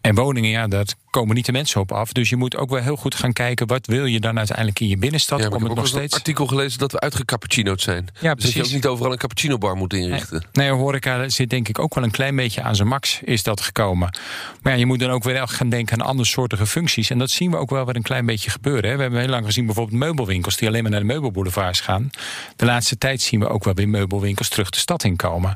En 0.00 0.14
woningen, 0.14 0.50
ja, 0.50 0.68
daar 0.68 0.86
komen 1.10 1.34
niet 1.34 1.46
de 1.46 1.52
mensen 1.52 1.80
op 1.80 1.92
af. 1.92 2.12
Dus 2.12 2.28
je 2.28 2.36
moet 2.36 2.56
ook 2.56 2.70
wel 2.70 2.82
heel 2.82 2.96
goed 2.96 3.14
gaan 3.14 3.32
kijken 3.32 3.66
wat 3.66 3.86
wil 3.86 4.04
je 4.04 4.20
dan 4.20 4.38
uiteindelijk 4.38 4.80
in 4.80 4.88
je 4.88 4.96
binnenstad 4.98 5.38
Ja, 5.38 5.46
om 5.46 5.52
ik 5.54 5.58
heb 5.58 5.68
het 5.68 5.70
ook 5.70 5.76
nog 5.84 5.86
eens 5.86 5.94
een 5.94 6.00
steeds. 6.08 6.14
artikel 6.16 6.46
gelezen 6.46 6.78
dat 6.78 6.92
we 6.92 7.00
uitgecappuccino'd 7.00 7.80
zijn. 7.80 8.08
Ja, 8.20 8.34
dus 8.34 8.44
dat 8.44 8.52
je 8.52 8.62
ook 8.64 8.70
niet 8.70 8.86
overal 8.86 9.12
een 9.12 9.18
cappuccino 9.18 9.58
bar 9.58 9.76
moet 9.76 9.92
inrichten. 9.92 10.44
Nee, 10.52 10.70
horeca 10.70 11.28
zit 11.28 11.50
denk 11.50 11.68
ik 11.68 11.78
ook 11.78 11.94
wel 11.94 12.04
een 12.04 12.10
klein 12.10 12.36
beetje 12.36 12.62
aan 12.62 12.76
zijn 12.76 12.88
max 12.88 13.20
is 13.24 13.42
dat 13.42 13.60
gekomen. 13.60 14.18
Maar 14.62 14.72
ja, 14.72 14.78
je 14.78 14.86
moet 14.86 14.98
dan 14.98 15.10
ook 15.10 15.22
weer 15.24 15.36
echt 15.36 15.52
gaan 15.52 15.68
denken 15.68 16.00
aan 16.00 16.06
andersoortige 16.06 16.66
functies. 16.66 17.10
En 17.10 17.18
dat 17.18 17.30
zien 17.30 17.50
we 17.50 17.56
ook 17.56 17.70
wel 17.70 17.84
weer 17.84 17.96
een 17.96 18.02
klein 18.02 18.26
beetje 18.26 18.50
gebeuren. 18.50 18.90
Hè. 18.90 18.96
We 18.96 19.02
hebben 19.02 19.20
heel 19.20 19.28
lang 19.28 19.44
gezien 19.44 19.66
bijvoorbeeld 19.66 19.98
meubelwinkels 19.98 20.56
die 20.56 20.68
alleen 20.68 20.82
maar 20.82 20.90
naar 20.90 21.00
de 21.00 21.06
meubelboulevards 21.06 21.80
gaan. 21.80 22.10
De 22.56 22.64
laatste 22.64 22.98
tijd 22.98 23.20
zien 23.20 23.40
we 23.40 23.48
ook 23.48 23.64
wel 23.64 23.74
weer 23.74 23.88
meubelwinkels 23.88 24.48
terug 24.48 24.70
de 24.70 24.78
stad 24.78 25.04
inkomen. 25.04 25.54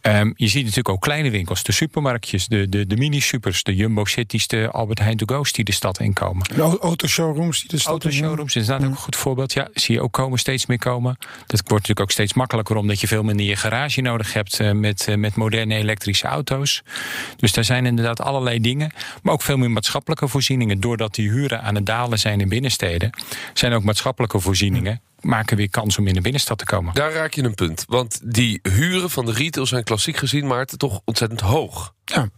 Ehm, 0.00 0.32
je 0.36 0.48
ziet 0.48 0.60
natuurlijk 0.62 0.88
ook 0.88 1.00
kleine 1.00 1.30
winkels, 1.30 1.62
de 1.62 1.72
supermarktjes, 1.72 2.46
de, 2.46 2.68
de, 2.68 2.86
de 2.86 2.96
mini-supers, 2.96 3.62
de 3.62 3.74
Jumbo 3.74 4.04
Cities, 4.04 4.46
de 4.46 4.68
Albert 4.70 4.91
Heijn 4.98 5.16
to 5.16 5.34
Go's 5.36 5.52
die 5.52 5.64
de 5.64 5.72
stad 5.72 6.00
inkomen. 6.00 6.46
Autoshowrooms 6.80 7.60
die 7.60 7.68
de 7.70 7.78
stad 7.78 8.04
in- 8.04 8.10
Autoshowrooms 8.10 8.56
is 8.56 8.62
inderdaad 8.62 8.86
ook 8.86 8.94
een 8.96 9.00
goed 9.02 9.16
voorbeeld. 9.16 9.52
Ja, 9.52 9.68
zie 9.74 9.94
je 9.94 10.00
ook 10.02 10.12
komen 10.12 10.38
steeds 10.38 10.66
meer 10.66 10.78
komen. 10.78 11.16
Dat 11.18 11.28
wordt 11.60 11.70
natuurlijk 11.70 12.00
ook 12.00 12.10
steeds 12.10 12.34
makkelijker 12.34 12.76
omdat 12.76 13.00
je 13.00 13.06
veel 13.06 13.22
minder 13.22 13.46
je 13.46 13.56
garage 13.56 14.00
nodig 14.00 14.32
hebt 14.32 14.60
eh, 14.60 14.70
met, 14.72 15.08
eh, 15.08 15.14
met 15.16 15.34
moderne 15.34 15.74
elektrische 15.74 16.26
auto's. 16.26 16.82
Dus 17.36 17.52
daar 17.52 17.64
zijn 17.64 17.86
inderdaad 17.86 18.20
allerlei 18.20 18.60
dingen. 18.60 18.92
Maar 19.22 19.32
ook 19.32 19.42
veel 19.42 19.56
meer 19.56 19.70
maatschappelijke 19.70 20.28
voorzieningen. 20.28 20.80
Doordat 20.80 21.14
die 21.14 21.30
huren 21.30 21.62
aan 21.62 21.74
het 21.74 21.86
dalen 21.86 22.18
zijn 22.18 22.40
in 22.40 22.48
binnensteden, 22.48 23.10
zijn 23.54 23.72
ook 23.72 23.84
maatschappelijke 23.84 24.40
voorzieningen. 24.40 25.00
Maken 25.20 25.56
weer 25.56 25.70
kans 25.70 25.98
om 25.98 26.06
in 26.06 26.14
de 26.14 26.20
binnenstad 26.20 26.58
te 26.58 26.64
komen. 26.64 26.94
Daar 26.94 27.12
raak 27.12 27.34
je 27.34 27.42
een 27.42 27.54
punt. 27.54 27.84
Want 27.88 28.20
die 28.34 28.58
huren 28.62 29.10
van 29.10 29.24
de 29.26 29.32
retail 29.32 29.66
zijn 29.66 29.84
klassiek 29.84 30.16
gezien, 30.16 30.46
maar 30.46 30.64
toch 30.66 31.00
ontzettend 31.04 31.40
hoog. 31.40 31.94
Ja. 32.04 32.28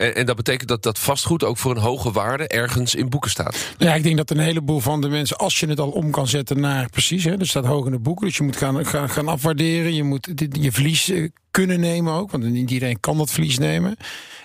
En, 0.00 0.14
en 0.14 0.26
dat 0.26 0.36
betekent 0.36 0.68
dat 0.68 0.82
dat 0.82 0.98
vastgoed 0.98 1.44
ook 1.44 1.58
voor 1.58 1.70
een 1.76 1.82
hoge 1.82 2.12
waarde 2.12 2.48
ergens 2.48 2.94
in 2.94 3.08
boeken 3.08 3.30
staat. 3.30 3.74
Ja, 3.78 3.94
ik 3.94 4.02
denk 4.02 4.16
dat 4.16 4.30
een 4.30 4.38
heleboel 4.38 4.80
van 4.80 5.00
de 5.00 5.08
mensen, 5.08 5.36
als 5.36 5.60
je 5.60 5.66
het 5.66 5.80
al 5.80 5.90
om 5.90 6.10
kan 6.10 6.26
zetten 6.26 6.60
naar 6.60 6.88
precies, 6.90 7.24
hè, 7.24 7.38
er 7.38 7.46
staat 7.46 7.64
hoog 7.64 7.86
in 7.86 7.92
de 7.92 7.98
boeken, 7.98 8.26
dus 8.26 8.36
je 8.36 8.42
moet 8.42 8.56
gaan, 8.56 8.86
gaan, 8.86 9.10
gaan 9.10 9.28
afwaarderen, 9.28 9.94
je 9.94 10.02
moet 10.02 10.28
je 10.60 10.72
verlies 10.72 11.08
eh, 11.08 11.28
kunnen 11.50 11.80
nemen 11.80 12.12
ook, 12.12 12.30
want 12.30 12.44
niet 12.44 12.70
iedereen 12.70 13.00
kan 13.00 13.18
dat 13.18 13.30
verlies 13.30 13.58
nemen. 13.58 13.96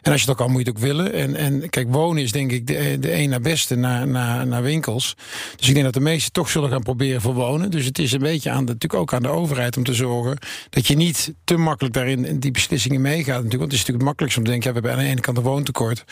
En 0.02 0.12
als 0.12 0.22
je 0.22 0.28
het 0.30 0.40
ook 0.40 0.48
al 0.48 0.54
moet 0.54 0.66
je 0.66 0.70
het 0.70 0.78
ook 0.78 0.84
willen. 0.84 1.14
En, 1.14 1.36
en 1.36 1.70
kijk, 1.70 1.88
wonen 1.90 2.24
is 2.24 2.32
denk 2.32 2.52
ik 2.52 2.68
de, 2.68 2.98
de 3.00 3.14
een 3.14 3.30
naar 3.30 3.42
beste 3.42 3.76
naar, 3.76 4.08
naar, 4.08 4.48
naar 4.48 4.64
winkels. 4.64 5.16
Dus 5.56 5.68
ik 5.68 5.74
denk 5.74 5.86
dat 5.86 5.94
de 5.94 6.00
meesten 6.00 6.32
toch 6.32 6.50
zullen 6.50 6.70
gaan 6.70 6.84
proberen 6.84 7.22
voor 7.22 7.34
wonen. 7.34 7.72
Dus 7.72 7.86
het 7.86 8.00
is 8.00 8.12
een 8.12 8.20
beetje 8.20 8.50
aan 8.50 8.66
de, 8.66 8.72
natuurlijk 8.72 9.02
ook 9.02 9.14
aan 9.14 9.22
de 9.22 9.30
overheid 9.30 9.78
om 9.78 9.84
te 9.84 9.94
zorgen 9.94 10.38
dat 10.70 10.88
je 10.88 10.96
niet 10.96 11.34
te 11.44 11.58
makkelijk 11.58 11.94
daarin 11.94 12.26
in 12.26 12.40
die 12.40 12.52
beslissingen 12.52 13.02
meegaat. 13.02 13.44
Natuurlijk, 13.44 13.60
want 13.60 13.72
het 13.72 13.74
is 13.74 13.78
natuurlijk 13.80 13.98
het 13.98 14.08
makkelijkst 14.08 14.38
om 14.38 14.44
te 14.44 14.52
denken, 14.52 14.70
ja, 14.70 14.76
we 14.76 14.82
hebben 14.82 15.00
aan 15.00 15.06
de 15.06 15.12
ene 15.14 15.22
kant 15.22 15.38
een 15.38 15.44
woontekort. 15.44 16.04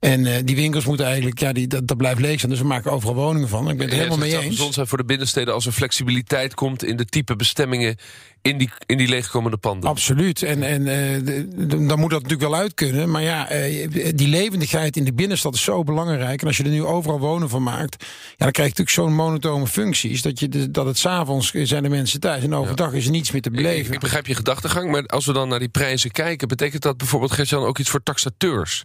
En 0.00 0.26
eh, 0.26 0.34
die 0.44 0.56
winkels 0.56 0.84
moeten 0.84 1.06
eigenlijk, 1.06 1.38
ja, 1.38 1.52
die, 1.52 1.66
dat, 1.66 1.88
dat 1.88 1.96
blijft 1.96 2.20
leeg 2.20 2.38
staan. 2.38 2.50
Dus 2.50 2.60
we 2.60 2.66
maken 2.66 2.92
overal 2.92 3.14
woningen 3.14 3.48
van. 3.48 3.70
Ik 3.70 3.76
ben 3.76 3.86
het 3.86 3.96
Ja, 3.96 4.02
helemaal 4.02 4.18
mee 4.18 4.38
eens. 4.38 4.46
gezond 4.46 4.74
zijn 4.74 4.86
voor 4.86 4.98
de 4.98 5.04
binnensteden 5.04 5.54
als 5.54 5.66
er 5.66 5.72
flexibiliteit 5.72 6.54
komt 6.54 6.84
in 6.84 6.96
de 6.96 7.04
type 7.04 7.36
bestemmingen 7.36 7.96
in 8.42 8.58
die, 8.58 8.70
in 8.86 8.96
die 8.96 9.08
leegkomende 9.08 9.56
panden. 9.56 9.90
Absoluut. 9.90 10.37
En, 10.42 10.62
en 10.62 10.86
eh, 10.86 11.42
dan 11.88 11.98
moet 11.98 12.10
dat 12.10 12.22
natuurlijk 12.22 12.50
wel 12.50 12.54
uit 12.60 12.74
kunnen. 12.74 13.10
Maar 13.10 13.22
ja, 13.22 13.48
eh, 13.48 13.88
die 14.14 14.28
levendigheid 14.28 14.96
in 14.96 15.04
de 15.04 15.12
binnenstad 15.12 15.54
is 15.54 15.62
zo 15.62 15.82
belangrijk. 15.82 16.40
En 16.40 16.46
als 16.46 16.56
je 16.56 16.62
er 16.62 16.70
nu 16.70 16.84
overal 16.84 17.18
wonen 17.18 17.48
van 17.48 17.62
maakt, 17.62 18.04
ja, 18.36 18.44
dan 18.44 18.50
krijg 18.52 18.68
je 18.76 18.82
natuurlijk 18.82 18.90
zo'n 18.90 19.14
monotone 19.14 19.66
functies. 19.66 20.22
Dat, 20.22 20.40
je, 20.40 20.48
de- 20.48 20.70
dat 20.70 20.86
het 20.86 20.98
s'avonds 20.98 21.50
zijn 21.50 21.82
de 21.82 21.88
mensen 21.88 22.20
thuis 22.20 22.42
en 22.42 22.54
overdag 22.54 22.92
is 22.92 23.04
er 23.04 23.10
niets 23.10 23.30
meer 23.30 23.42
te 23.42 23.50
beleven. 23.50 23.94
ik 23.94 24.00
begrijp 24.00 24.26
je 24.26 24.34
gedachtegang, 24.34 24.90
maar 24.90 25.06
als 25.06 25.26
we 25.26 25.32
dan 25.32 25.48
naar 25.48 25.58
die 25.58 25.68
prijzen 25.68 26.10
kijken... 26.10 26.48
betekent 26.48 26.82
dat 26.82 26.96
bijvoorbeeld, 26.96 27.32
Gertjan, 27.32 27.62
ook 27.64 27.78
iets 27.78 27.90
voor 27.90 28.02
taxateurs? 28.02 28.84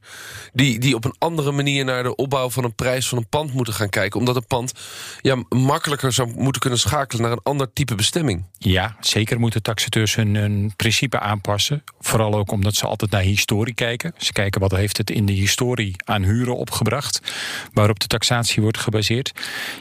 Die, 0.53 0.79
die 0.79 0.95
op 0.95 1.05
een 1.05 1.15
andere 1.17 1.51
manier 1.51 1.85
naar 1.85 2.03
de 2.03 2.15
opbouw 2.15 2.49
van 2.49 2.63
een 2.63 2.75
prijs 2.75 3.07
van 3.07 3.17
een 3.17 3.27
pand 3.29 3.53
moeten 3.53 3.73
gaan 3.73 3.89
kijken. 3.89 4.19
Omdat 4.19 4.35
een 4.35 4.47
pand 4.47 4.71
ja, 5.21 5.43
makkelijker 5.49 6.11
zou 6.13 6.33
moeten 6.35 6.61
kunnen 6.61 6.79
schakelen 6.79 7.21
naar 7.21 7.31
een 7.31 7.39
ander 7.43 7.73
type 7.73 7.95
bestemming. 7.95 8.45
Ja, 8.57 8.95
zeker 8.99 9.39
moeten 9.39 9.61
taxateurs 9.61 10.15
hun, 10.15 10.35
hun 10.35 10.73
principe 10.75 11.19
aanpassen. 11.43 11.83
Vooral 11.99 12.33
ook 12.33 12.51
omdat 12.51 12.75
ze 12.75 12.87
altijd 12.87 13.11
naar 13.11 13.21
historie 13.21 13.73
kijken. 13.73 14.13
Ze 14.17 14.31
kijken 14.31 14.61
wat 14.61 14.71
heeft 14.71 14.97
het 14.97 15.09
in 15.09 15.25
de 15.25 15.33
historie 15.33 15.95
aan 16.05 16.23
huren 16.23 16.57
opgebracht. 16.57 17.21
Waarop 17.73 17.99
de 17.99 18.07
taxatie 18.07 18.61
wordt 18.61 18.77
gebaseerd. 18.77 19.31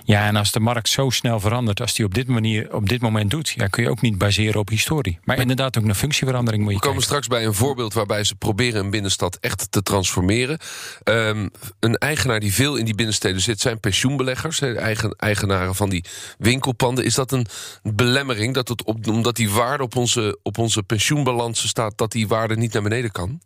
Ja, 0.04 0.26
en 0.26 0.36
als 0.36 0.52
de 0.52 0.60
markt 0.60 0.88
zo 0.88 1.10
snel 1.10 1.40
verandert 1.40 1.80
als 1.80 1.94
die 1.94 2.04
op 2.04 2.14
dit, 2.14 2.26
manier, 2.26 2.74
op 2.74 2.88
dit 2.88 3.00
moment 3.00 3.30
doet... 3.30 3.48
Ja, 3.48 3.66
kun 3.66 3.82
je 3.82 3.90
ook 3.90 4.00
niet 4.00 4.18
baseren 4.18 4.60
op 4.60 4.68
historie. 4.68 5.18
Maar 5.24 5.38
inderdaad 5.38 5.78
ook 5.78 5.84
naar 5.84 5.94
functieverandering 5.94 6.62
moet 6.62 6.72
je 6.72 6.78
We 6.78 6.84
komen 6.84 7.00
kijken. 7.00 7.16
straks 7.20 7.40
bij 7.40 7.48
een 7.48 7.54
voorbeeld 7.54 7.94
waarbij 7.94 8.24
ze 8.24 8.34
proberen 8.34 8.84
een 8.84 8.90
binnenstad 8.90 9.38
echt 9.40 9.66
te 9.70 9.82
transformeren. 9.82 10.58
Ehm, 11.02 11.48
een 11.80 11.96
eigenaar 11.96 12.40
die 12.40 12.54
veel 12.54 12.76
in 12.76 12.84
die 12.84 12.94
binnensteden 12.94 13.40
zit 13.40 13.60
zijn 13.60 13.80
pensioenbeleggers, 13.80 14.60
eigen, 14.60 15.14
eigenaren 15.18 15.74
van 15.74 15.88
die 15.88 16.04
winkelpanden. 16.38 17.04
Is 17.04 17.14
dat 17.14 17.32
een 17.32 17.46
belemmering 17.82 18.54
dat 18.54 18.68
het 18.68 18.84
op, 18.84 19.06
omdat 19.06 19.36
die 19.36 19.50
waarde 19.50 19.82
op 19.82 19.96
onze, 19.96 20.38
op 20.42 20.58
onze 20.58 20.82
staat, 21.56 21.98
dat 21.98 22.12
die 22.12 22.28
waarde 22.28 22.56
niet 22.56 22.72
naar 22.72 22.82
beneden 22.82 23.10
kan? 23.10 23.40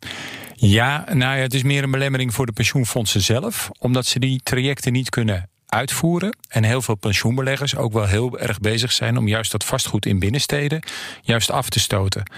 Ja, 0.54 1.04
nou 1.12 1.36
ja, 1.36 1.42
het 1.42 1.54
is 1.54 1.62
meer 1.62 1.82
een 1.82 1.90
belemmering 1.90 2.34
voor 2.34 2.46
de 2.46 2.52
pensioenfondsen 2.52 3.20
zelf. 3.20 3.70
Omdat 3.78 4.06
ze 4.06 4.18
die 4.18 4.40
trajecten 4.42 4.92
niet 4.92 5.10
kunnen 5.10 5.48
uitvoeren. 5.66 6.36
En 6.48 6.64
heel 6.64 6.82
veel 6.82 6.94
pensioenbeleggers 6.94 7.76
ook 7.76 7.92
wel 7.92 8.06
heel 8.06 8.38
erg 8.38 8.58
bezig 8.58 8.92
zijn... 8.92 9.16
om 9.16 9.28
juist 9.28 9.52
dat 9.52 9.64
vastgoed 9.64 10.06
in 10.06 10.18
binnensteden 10.18 10.82
juist 11.22 11.50
af 11.50 11.68
te 11.68 11.80
stoten. 11.80 12.30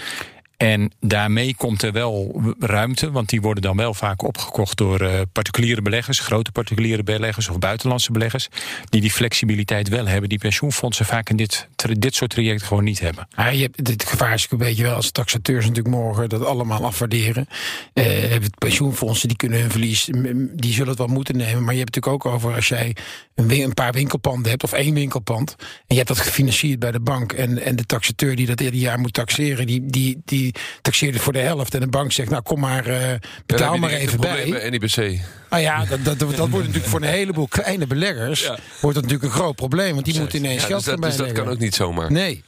En 0.59 0.93
daarmee 1.01 1.55
komt 1.57 1.83
er 1.83 1.93
wel 1.93 2.43
ruimte, 2.59 3.11
want 3.11 3.29
die 3.29 3.41
worden 3.41 3.63
dan 3.63 3.77
wel 3.77 3.95
vaak 3.95 4.23
opgekocht 4.23 4.77
door 4.77 5.01
eh, 5.01 5.21
particuliere 5.33 5.83
beleggers, 5.83 6.21
grote 6.21 6.53
particuliere 6.53 7.03
beleggers 7.03 7.49
of 7.49 7.59
buitenlandse 7.59 8.13
beleggers, 8.13 8.49
die 8.89 9.01
die 9.01 9.11
flexibiliteit 9.11 9.89
wel 9.89 10.07
hebben, 10.07 10.29
die 10.29 10.39
pensioenfondsen 10.39 11.07
vaak 11.07 11.31
in 11.31 11.37
dit, 11.37 11.69
dit 11.99 12.15
soort 12.15 12.31
trajecten 12.31 12.67
gewoon 12.67 12.85
niet 12.85 13.01
hebben. 13.01 13.29
Ja, 13.37 13.49
je 13.49 13.63
hebt, 13.63 13.89
het 13.89 14.05
gevaar 14.05 14.35
is 14.35 14.47
een 14.51 14.59
beetje 14.59 14.83
wel 14.83 14.95
als 14.95 15.11
taxateurs 15.11 15.67
natuurlijk 15.67 15.95
morgen 15.95 16.29
dat 16.29 16.45
allemaal 16.45 16.85
afwaarderen. 16.85 17.49
Hebben 17.93 18.51
pensioenfondsen 18.59 19.29
die 19.29 19.37
kunnen 19.37 19.61
hun 19.61 19.71
verlies, 19.71 20.09
die 20.53 20.73
zullen 20.73 20.89
het 20.89 20.99
wel 20.99 21.07
moeten 21.07 21.37
nemen. 21.37 21.65
Maar 21.65 21.75
je 21.75 21.81
hebt 21.81 21.95
natuurlijk 21.95 22.27
ook 22.27 22.33
over 22.33 22.55
als 22.55 22.69
jij 22.69 22.97
een, 23.35 23.51
een 23.51 23.75
paar 23.75 23.93
winkelpanden 23.93 24.51
hebt 24.51 24.63
of 24.63 24.73
één 24.73 24.95
winkelpand. 24.95 25.57
En 25.59 25.67
je 25.87 25.95
hebt 25.95 26.09
dat 26.09 26.19
gefinancierd 26.19 26.79
bij 26.79 26.91
de 26.91 27.01
bank. 27.01 27.33
En, 27.33 27.59
en 27.63 27.77
de 27.77 27.85
taxateur 27.85 28.37
die 28.37 28.47
dat 28.47 28.61
ieder 28.61 28.81
jaar 28.81 28.99
moet 28.99 29.13
taxeren, 29.13 29.67
die, 29.67 29.87
die, 29.87 30.23
die 30.25 30.48
taxeert 30.83 31.15
het 31.15 31.23
voor 31.23 31.33
de 31.33 31.39
helft. 31.39 31.75
En 31.75 31.81
de 31.81 31.87
bank 31.87 32.13
zegt, 32.13 32.31
nou 32.31 32.43
kom 32.43 32.61
maar, 32.61 32.87
eh, 32.87 33.15
betaal 33.47 33.77
maar 33.79 33.91
even 33.91 34.21
bij. 34.21 34.49
bij 34.51 34.71
NIBC. 34.71 35.21
Nou 35.51 35.63
ja, 35.63 35.85
dat, 35.85 36.05
dat, 36.05 36.19
dat 36.19 36.37
wordt 36.37 36.67
natuurlijk 36.67 36.85
voor 36.85 37.03
een 37.03 37.09
heleboel 37.09 37.49
kleine 37.49 37.87
beleggers 37.87 38.47
wordt 38.47 38.81
dat 38.81 38.95
natuurlijk 38.95 39.23
een 39.23 39.41
groot 39.41 39.57
probleem. 39.57 39.93
Want 39.95 40.05
die 40.05 40.21
moeten 40.21 40.39
ineens 40.39 40.63
Ja, 40.63 40.67
geld 40.67 40.85
dus, 40.85 40.95
dat, 40.95 41.03
dus 41.03 41.17
dat 41.17 41.33
kan 41.33 41.49
ook 41.49 41.59
niet 41.59 41.75
zomaar. 41.75 42.13
Nee. 42.13 42.45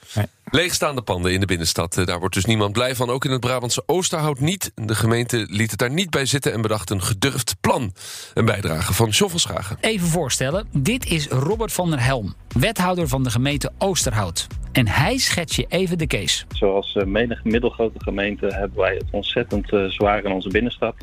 Leegstaande 0.51 1.03
panden 1.03 1.33
in 1.33 1.41
de 1.41 1.47
binnenstad, 1.47 1.97
eh, 1.97 2.07
daar 2.07 2.19
wordt 2.19 2.35
dus 2.35 2.45
niemand 2.45 2.73
blij 2.73 2.95
van. 2.95 3.11
Ook 3.11 3.25
in 3.25 3.31
het 3.31 3.41
Brabantse 3.41 3.83
Oosterhout 3.87 4.41
niet. 4.41 4.73
De 4.75 4.95
gemeente 4.95 5.47
liet 5.51 5.71
het 5.71 5.79
daar 5.79 5.91
niet 5.91 6.11
bij 6.11 6.27
zitten 6.27 6.53
en 6.53 6.61
bedacht 6.63 6.91
een 6.91 7.03
gedurfd 7.03 7.57
plan. 7.61 7.93
Een 8.35 8.45
bijdrage 8.45 8.95
van 8.95 9.09
John 9.09 9.31
van 9.31 9.41
Schagen. 9.41 9.77
Even 9.81 10.07
voorstellen, 10.07 10.69
dit 10.73 11.07
is 11.07 11.29
Robert 11.29 11.73
van 11.73 11.91
der 11.91 12.05
Helm, 12.05 12.35
wethouder 12.49 13.09
van 13.09 13.23
de 13.23 13.31
gemeente 13.31 13.73
Oosterhout. 13.79 14.47
En 14.73 14.89
hij 14.89 15.17
schetst 15.17 15.57
je 15.57 15.67
even 15.69 15.99
de 15.99 16.07
case. 16.07 16.45
Zoals 16.53 16.97
eh, 16.97 17.05
menig 17.05 17.45
middelgrote 17.45 18.01
gemeente 18.03 18.47
hebben 18.47 18.79
wij 18.79 18.95
het 18.95 19.09
ontzettend 19.11 19.73
eh, 19.73 19.85
zwaar 19.85 20.25
in 20.25 20.33
onze 20.33 20.49
binnenstad. 20.49 20.95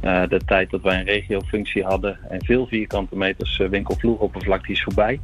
Eh, 0.00 0.22
de 0.28 0.40
tijd 0.46 0.70
dat 0.70 0.82
wij 0.82 0.98
een 0.98 1.04
regiofunctie 1.04 1.84
hadden 1.84 2.18
en 2.28 2.44
veel 2.44 2.66
vierkante 2.66 3.16
meters 3.16 3.58
uh, 3.58 3.68
winkelvloeroppervlakte 3.68 4.72
is 4.72 4.82
voorbij. 4.82 5.20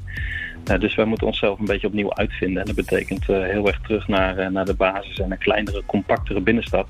Uh, 0.70 0.78
dus 0.78 0.94
wij 0.94 1.04
moeten 1.04 1.26
onszelf 1.26 1.58
een 1.58 1.64
beetje 1.64 1.86
opnieuw 1.86 2.14
uitvinden. 2.14 2.60
En 2.60 2.66
dat 2.66 2.74
betekent 2.74 3.26
heel 3.26 3.66
erg 3.66 3.80
terug 3.80 4.08
naar, 4.08 4.52
naar 4.52 4.64
de 4.64 4.74
basis 4.74 5.18
en 5.18 5.30
een 5.30 5.38
kleinere, 5.38 5.82
compactere 5.86 6.40
binnenstad. 6.40 6.88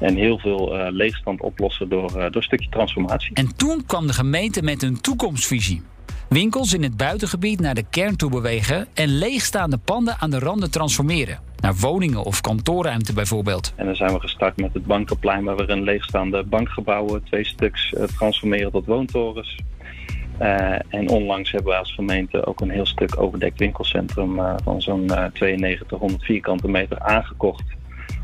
En 0.00 0.16
heel 0.16 0.38
veel 0.38 0.90
leegstand 0.90 1.40
oplossen 1.40 1.88
door, 1.88 2.12
door 2.12 2.30
een 2.34 2.42
stukje 2.42 2.68
transformatie. 2.68 3.34
En 3.34 3.56
toen 3.56 3.86
kwam 3.86 4.06
de 4.06 4.12
gemeente 4.12 4.62
met 4.62 4.82
een 4.82 5.00
toekomstvisie. 5.00 5.82
Winkels 6.28 6.72
in 6.72 6.82
het 6.82 6.96
buitengebied 6.96 7.60
naar 7.60 7.74
de 7.74 7.84
kern 7.90 8.16
toe 8.16 8.30
bewegen 8.30 8.86
en 8.94 9.18
leegstaande 9.18 9.78
panden 9.78 10.16
aan 10.18 10.30
de 10.30 10.38
randen 10.38 10.70
transformeren. 10.70 11.47
Naar 11.60 11.74
woningen 11.74 12.22
of 12.22 12.40
kantoorruimte 12.40 13.12
bijvoorbeeld. 13.12 13.72
En 13.76 13.86
dan 13.86 13.96
zijn 13.96 14.12
we 14.12 14.20
gestart 14.20 14.56
met 14.56 14.74
het 14.74 14.86
Bankenplein, 14.86 15.44
waar 15.44 15.56
we 15.56 15.68
een 15.68 15.82
leegstaande 15.82 16.44
bankgebouwen, 16.44 17.24
twee 17.24 17.44
stuks, 17.44 17.92
uh, 17.92 18.02
transformeren 18.02 18.72
tot 18.72 18.86
woontorens. 18.86 19.56
Uh, 20.40 20.72
en 20.88 21.08
onlangs 21.08 21.50
hebben 21.50 21.72
we 21.72 21.78
als 21.78 21.92
gemeente 21.92 22.46
ook 22.46 22.60
een 22.60 22.70
heel 22.70 22.86
stuk 22.86 23.20
overdekt 23.20 23.58
winkelcentrum 23.58 24.38
uh, 24.38 24.54
van 24.64 24.82
zo'n 24.82 25.04
uh, 25.04 25.24
9200 25.40 26.24
vierkante 26.24 26.68
meter 26.68 26.98
aangekocht. 26.98 27.64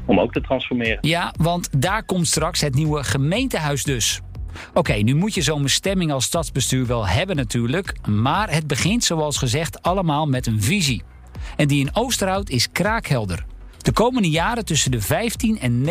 Om 0.07 0.21
ook 0.21 0.33
te 0.33 0.41
transformeren. 0.41 0.99
Ja, 1.01 1.35
want 1.37 1.83
daar 1.83 2.05
komt 2.05 2.27
straks 2.27 2.61
het 2.61 2.75
nieuwe 2.75 3.05
gemeentehuis 3.05 3.83
dus. 3.83 4.21
Oké, 4.69 4.79
okay, 4.79 5.01
nu 5.01 5.15
moet 5.15 5.35
je 5.35 5.43
zo'n 5.43 5.63
bestemming 5.63 6.13
als 6.13 6.25
stadsbestuur 6.25 6.87
wel 6.87 7.07
hebben 7.07 7.37
natuurlijk. 7.37 8.09
Maar 8.09 8.53
het 8.53 8.67
begint 8.67 9.05
zoals 9.05 9.39
gezegd 9.39 9.83
allemaal 9.83 10.27
met 10.27 10.47
een 10.47 10.63
visie. 10.63 11.03
En 11.57 11.69
die 11.69 11.81
in 11.81 11.91
Oosterhout 11.93 12.51
is 12.51 12.73
kraakhelder. 12.73 13.45
De 13.79 13.93
komende 13.93 14.31
jaren 14.31 14.65
tussen 14.65 14.91
de 14.91 15.01
15 15.01 15.59
en 15.59 15.85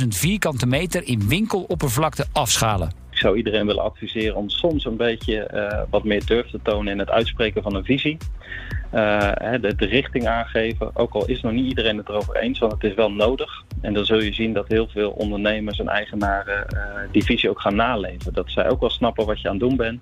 19.000 0.00 0.06
vierkante 0.08 0.66
meter 0.66 1.06
in 1.06 1.28
winkeloppervlakte 1.28 2.26
afschalen. 2.32 2.92
Ik 3.10 3.16
zou 3.16 3.36
iedereen 3.36 3.66
willen 3.66 3.82
adviseren 3.82 4.36
om 4.36 4.48
soms 4.48 4.84
een 4.84 4.96
beetje 4.96 5.50
uh, 5.54 5.82
wat 5.90 6.04
meer 6.04 6.26
durf 6.26 6.50
te 6.50 6.60
tonen 6.62 6.92
in 6.92 6.98
het 6.98 7.10
uitspreken 7.10 7.62
van 7.62 7.74
een 7.74 7.84
visie. 7.84 8.16
Uh, 8.94 9.32
de, 9.60 9.74
de, 9.76 9.86
richting 9.86 10.26
aangeven, 10.26 10.96
ook 10.96 11.14
al 11.14 11.26
is 11.26 11.40
nog 11.40 11.52
niet 11.52 11.66
iedereen 11.66 11.96
het 11.96 12.08
erover 12.08 12.36
eens, 12.36 12.58
want 12.58 12.72
het 12.72 12.84
is 12.84 12.94
wel 12.94 13.12
nodig. 13.12 13.64
En 13.80 13.94
dan 13.94 14.04
zul 14.04 14.20
je 14.20 14.32
zien 14.32 14.52
dat 14.52 14.68
heel 14.68 14.88
veel 14.88 15.10
ondernemers 15.10 15.78
en 15.78 15.88
eigenaren 15.88 16.66
uh, 16.74 16.80
die 17.12 17.24
visie 17.24 17.50
ook 17.50 17.60
gaan 17.60 17.76
naleven. 17.76 18.32
Dat 18.32 18.50
zij 18.50 18.70
ook 18.70 18.80
wel 18.80 18.90
snappen 18.90 19.26
wat 19.26 19.40
je 19.40 19.48
aan 19.48 19.58
het 19.58 19.68
doen 19.68 19.76
bent 19.76 20.00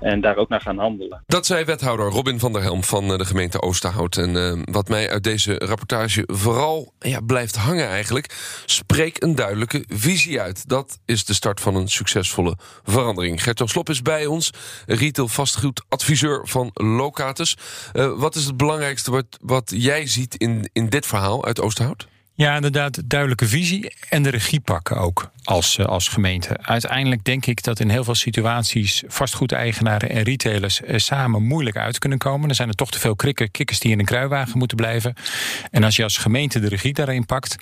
en 0.00 0.20
daar 0.20 0.36
ook 0.36 0.48
naar 0.48 0.60
gaan 0.60 0.78
handelen. 0.78 1.22
Dat 1.26 1.46
zei 1.46 1.64
wethouder 1.64 2.06
Robin 2.06 2.38
van 2.38 2.52
der 2.52 2.62
Helm 2.62 2.84
van 2.84 3.08
de 3.08 3.24
gemeente 3.24 3.62
Oosterhout. 3.62 4.16
En 4.16 4.34
uh, 4.34 4.62
wat 4.64 4.88
mij 4.88 5.10
uit 5.10 5.24
deze 5.24 5.54
rapportage 5.54 6.22
vooral 6.26 6.92
ja, 6.98 7.20
blijft 7.20 7.56
hangen 7.56 7.88
eigenlijk... 7.88 8.34
spreek 8.64 9.22
een 9.22 9.34
duidelijke 9.34 9.84
visie 9.88 10.40
uit. 10.40 10.68
Dat 10.68 10.98
is 11.04 11.24
de 11.24 11.34
start 11.34 11.60
van 11.60 11.74
een 11.74 11.88
succesvolle 11.88 12.56
verandering. 12.84 13.42
Gertjan 13.42 13.68
Slop 13.68 13.88
is 13.88 14.02
bij 14.02 14.26
ons, 14.26 14.50
retail 14.86 15.28
vastgoedadviseur 15.28 16.40
van 16.48 16.70
Locatus. 16.72 17.56
Uh, 17.92 18.12
wat 18.18 18.34
is 18.34 18.44
het 18.44 18.56
belangrijkste 18.56 19.10
wat, 19.10 19.38
wat 19.40 19.72
jij 19.76 20.06
ziet 20.06 20.34
in, 20.34 20.70
in 20.72 20.88
dit 20.88 21.06
verhaal 21.06 21.44
uit 21.44 21.60
Oosterhout? 21.60 22.09
Ja, 22.40 22.54
inderdaad, 22.54 23.02
duidelijke 23.04 23.46
visie 23.46 23.92
en 24.08 24.22
de 24.22 24.28
regie 24.28 24.60
pakken 24.60 24.96
ook 24.96 25.30
als, 25.44 25.78
uh, 25.78 25.86
als 25.86 26.08
gemeente. 26.08 26.56
Uiteindelijk 26.62 27.24
denk 27.24 27.46
ik 27.46 27.62
dat 27.62 27.80
in 27.80 27.88
heel 27.88 28.04
veel 28.04 28.14
situaties 28.14 29.02
vastgoedeigenaren 29.06 30.10
en 30.10 30.22
retailers 30.22 30.80
uh, 30.80 30.98
samen 30.98 31.42
moeilijk 31.42 31.76
uit 31.76 31.98
kunnen 31.98 32.18
komen. 32.18 32.48
Er 32.48 32.54
zijn 32.54 32.68
er 32.68 32.74
toch 32.74 32.90
te 32.90 32.98
veel 32.98 33.16
krikken, 33.16 33.50
kikkers 33.50 33.78
die 33.78 33.92
in 33.92 33.98
een 33.98 34.04
kruiwagen 34.04 34.58
moeten 34.58 34.76
blijven. 34.76 35.14
En 35.70 35.84
als 35.84 35.96
je 35.96 36.02
als 36.02 36.16
gemeente 36.16 36.60
de 36.60 36.68
regie 36.68 36.92
daarin 36.92 37.26
pakt. 37.26 37.56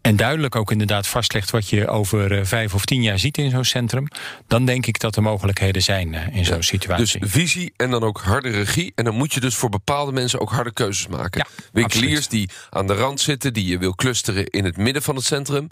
En 0.00 0.16
duidelijk 0.16 0.56
ook 0.56 0.70
inderdaad 0.70 1.06
vastlegt 1.06 1.50
wat 1.50 1.68
je 1.68 1.88
over 1.88 2.38
eh, 2.38 2.44
vijf 2.44 2.74
of 2.74 2.84
tien 2.84 3.02
jaar 3.02 3.18
ziet 3.18 3.38
in 3.38 3.50
zo'n 3.50 3.64
centrum, 3.64 4.08
dan 4.46 4.64
denk 4.64 4.86
ik 4.86 5.00
dat 5.00 5.16
er 5.16 5.22
mogelijkheden 5.22 5.82
zijn 5.82 6.14
eh, 6.14 6.36
in 6.36 6.44
zo'n 6.44 6.56
Dus 6.56 6.66
situatie. 6.66 7.26
visie 7.26 7.72
en 7.76 7.90
dan 7.90 8.02
ook 8.02 8.20
harde 8.20 8.50
regie. 8.50 8.92
En 8.94 9.04
dan 9.04 9.14
moet 9.14 9.32
je 9.32 9.40
dus 9.40 9.54
voor 9.54 9.68
bepaalde 9.68 10.12
mensen 10.12 10.40
ook 10.40 10.50
harde 10.50 10.72
keuzes 10.72 11.06
maken. 11.06 11.44
Ja, 11.46 11.64
Winkeliers 11.72 12.24
absoluut. 12.24 12.48
die 12.48 12.56
aan 12.70 12.86
de 12.86 12.94
rand 12.94 13.20
zitten, 13.20 13.52
die 13.52 13.66
je 13.66 13.78
wil 13.78 13.94
clusteren 13.94 14.46
in 14.46 14.64
het 14.64 14.76
midden 14.76 15.02
van 15.02 15.16
het 15.16 15.24
centrum. 15.24 15.68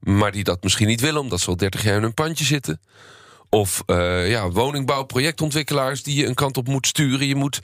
Maar 0.00 0.32
die 0.32 0.44
dat 0.44 0.62
misschien 0.62 0.86
niet 0.86 1.00
willen, 1.00 1.20
omdat 1.20 1.40
ze 1.40 1.48
al 1.48 1.56
30 1.56 1.82
jaar 1.82 1.96
in 1.96 2.02
hun 2.02 2.14
pandje 2.14 2.44
zitten. 2.44 2.80
Of 3.54 3.82
eh, 3.86 4.30
ja, 4.30 4.50
woningbouw, 4.50 5.02
projectontwikkelaars 5.02 6.02
die 6.02 6.16
je 6.16 6.26
een 6.26 6.34
kant 6.34 6.56
op 6.56 6.68
moet 6.68 6.86
sturen. 6.86 7.26
Je 7.26 7.34
moet, 7.34 7.60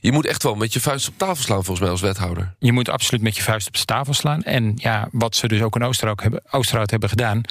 je 0.00 0.12
moet 0.12 0.26
echt 0.26 0.42
wel 0.42 0.54
met 0.54 0.72
je 0.72 0.80
vuist 0.80 1.08
op 1.08 1.14
tafel 1.16 1.42
slaan, 1.42 1.64
volgens 1.64 1.80
mij, 1.80 1.90
als 1.90 2.00
wethouder. 2.00 2.54
Je 2.58 2.72
moet 2.72 2.88
absoluut 2.88 3.22
met 3.22 3.36
je 3.36 3.42
vuist 3.42 3.66
op 3.66 3.76
de 3.76 3.84
tafel 3.84 4.14
slaan. 4.14 4.42
En 4.42 4.72
ja, 4.76 5.08
wat 5.12 5.36
ze 5.36 5.48
dus 5.48 5.62
ook 5.62 5.76
in 5.76 5.84
Oosterhout 5.84 6.22
hebben, 6.22 6.42
Oosterhout 6.50 6.90
hebben 6.90 7.08
gedaan. 7.08 7.42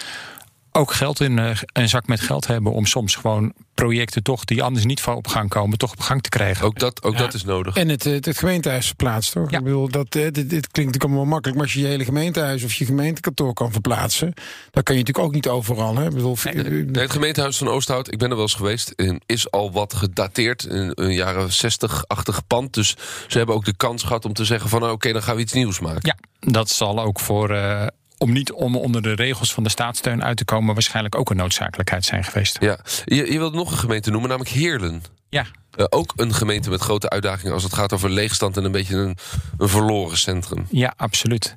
Ook 0.72 0.94
geld 0.94 1.20
in 1.20 1.40
eh, 1.40 1.58
een 1.74 1.90
zak 1.90 2.08
met 2.08 2.20
geld 2.20 2.48
hebben 2.48 2.72
om 2.72 2.86
soms 2.86 3.16
gewoon 3.16 3.54
projecten 3.74 4.24
toch 4.24 4.46
die 4.46 4.64
anders 4.64 4.86
niet 4.86 5.02
van 5.02 5.16
op 5.16 5.28
gang 5.28 5.50
komen, 5.50 5.78
toch 5.78 5.92
op 5.92 6.00
gang 6.00 6.22
te 6.22 6.30
krijgen. 6.30 6.66
Ook 6.66 6.80
dat, 6.80 7.04
ook 7.04 7.14
Ja. 7.14 7.20
dat 7.20 7.34
is 7.34 7.44
nodig. 7.44 7.76
En 7.76 7.90
het, 7.90 8.04
het, 8.04 8.26
het 8.26 8.38
gemeentehuis 8.38 8.86
verplaatst, 8.88 9.32
toch? 9.32 9.52
Ja. 9.52 9.58
Ik 9.58 9.64
bedoel, 9.64 9.90
dat, 9.90 10.16
eh, 10.16 10.22
dit, 10.22 10.34
dit 10.36 10.50
klinkt 10.50 10.76
natuurlijk 10.76 11.04
allemaal 11.04 11.26
makkelijk, 11.26 11.58
maar 11.58 11.66
als 11.66 11.76
je 11.76 11.82
je 11.82 11.88
hele 11.88 12.04
gemeentehuis 12.04 12.64
of 12.64 12.74
je 12.74 12.86
gemeentekantoor 12.86 13.54
kan 13.54 13.72
verplaatsen, 13.72 14.34
dan 14.72 14.84
kan 14.84 14.96
je 14.96 15.02
natuurlijk 15.02 15.28
ook 15.28 15.34
niet 15.34 15.48
overal. 15.48 15.96
Hè? 15.96 16.06
Ik 16.06 16.14
bedoel, 16.14 16.38
eh, 16.44 16.54
Nee, 16.54 17.02
het 17.04 17.12
gemeentehuis 17.12 17.58
van 17.58 17.68
Oosthout, 17.68 18.12
ik 18.12 18.18
ben 18.18 18.30
er 18.30 18.36
wel 18.36 18.44
eens 18.46 18.54
geweest, 18.54 18.94
is 19.26 19.52
al 19.52 19.72
wat 19.72 19.94
gedateerd. 19.94 20.66
Een, 20.70 20.92
een 20.96 21.14
jaren 21.14 21.50
60-achtig 21.52 22.48
pand. 22.48 22.74
Dus 22.74 22.96
ze 23.28 23.38
hebben 23.38 23.56
ook 23.56 23.66
de 23.66 23.76
kans 23.76 24.04
gehad 24.04 24.26
om 24.26 24.34
te 24.34 24.46
zeggen 24.46 24.70
van... 24.70 24.80
nou, 24.80 24.94
oké, 24.94 25.12
dan 25.14 25.24
gaan 25.24 25.36
we 25.36 25.42
iets 25.42 25.54
nieuws 25.54 25.80
maken. 25.80 26.16
Ja, 26.42 26.52
dat 26.52 26.70
zal 26.70 27.00
ook 27.00 27.20
voor. 27.20 27.50
eh, 27.50 27.88
om 28.20 28.32
niet 28.34 28.52
om 28.52 28.76
onder 28.76 29.02
de 29.02 29.14
regels 29.14 29.54
van 29.54 29.64
de 29.64 29.70
staatssteun 29.70 30.24
uit 30.24 30.38
te 30.38 30.46
komen, 30.46 30.74
waarschijnlijk 30.74 31.16
ook 31.16 31.30
een 31.30 31.38
noodzakelijkheid 31.38 32.06
zijn 32.06 32.24
geweest. 32.24 32.58
Ja. 32.62 32.80
Je, 33.06 33.32
je 33.32 33.38
wilde 33.38 33.58
nog 33.58 33.72
een 33.72 33.78
gemeente 33.78 34.10
noemen, 34.12 34.30
namelijk 34.30 34.56
Heerlen. 34.56 35.04
Ja, 35.30 35.46
Eh, 35.72 35.86
ook 35.90 36.14
een 36.16 36.34
gemeente 36.34 36.70
met 36.70 36.82
grote 36.82 37.10
uitdagingen 37.10 37.54
als 37.54 37.64
het 37.64 37.74
gaat 37.74 37.94
over 37.94 38.10
leegstand... 38.10 38.58
en 38.58 38.64
een 38.64 38.72
beetje 38.72 38.96
een, 38.96 39.18
een 39.58 39.70
verloren 39.70 40.18
centrum. 40.18 40.66
ja 40.70 40.94
absoluut. 40.98 41.56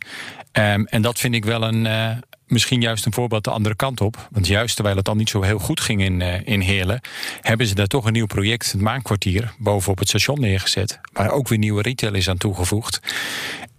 Ehm, 0.53 0.85
en 0.85 1.03
dat 1.03 1.19
vind 1.19 1.35
ik 1.35 1.45
wel 1.45 1.63
een. 1.63 1.87
eh, 1.87 2.11
misschien 2.47 2.81
juist 2.81 3.07
een 3.07 3.13
voorbeeld 3.13 3.45
de 3.45 3.51
andere 3.51 3.75
kant 3.77 4.01
op. 4.01 4.29
Want 4.31 4.47
juist 4.47 4.75
terwijl 4.75 4.97
het 4.97 5.09
al 5.09 5.15
niet 5.15 5.29
zo 5.31 5.43
heel 5.43 5.59
goed 5.59 5.81
ging 5.81 6.03
in, 6.03 6.23
eh, 6.23 6.41
in 6.47 6.61
Heerlen, 6.61 7.01
hebben 7.41 7.67
ze 7.67 7.75
daar 7.75 7.87
toch 7.87 8.05
een 8.05 8.13
nieuw 8.13 8.27
project, 8.27 8.73
het 8.73 8.81
Maankwartier, 8.81 9.53
bovenop 9.59 9.99
het 9.99 10.09
station 10.09 10.41
neergezet. 10.41 11.01
Waar 11.13 11.31
ook 11.31 11.49
weer 11.49 11.59
nieuwe 11.59 11.83
retail 11.83 12.15
is 12.15 12.29
aan 12.29 12.37
toegevoegd. 12.39 13.01